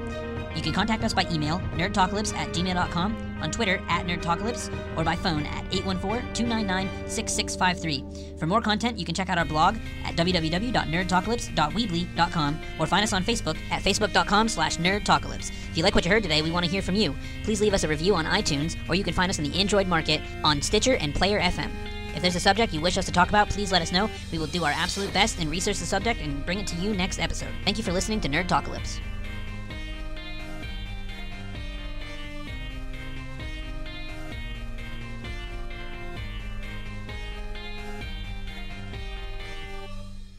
[0.55, 5.17] You can contact us by email, nerdtalkalypse at gmail.com, on Twitter at nerdtalkalypse, or by
[5.17, 8.39] phone at 814-299-6653.
[8.39, 13.25] For more content, you can check out our blog at www.nerdtalkalypse.weebly.com or find us on
[13.25, 15.53] Facebook at facebook.com slash nerdtalkalypse.
[15.71, 17.15] If you like what you heard today, we want to hear from you.
[17.45, 19.87] Please leave us a review on iTunes, or you can find us in the Android
[19.87, 21.71] market on Stitcher and Player FM.
[22.15, 24.11] If there's a subject you wish us to talk about, please let us know.
[24.33, 26.93] We will do our absolute best and research the subject and bring it to you
[26.93, 27.51] next episode.
[27.65, 28.99] Thank you for listening to Nerd Talkalypse.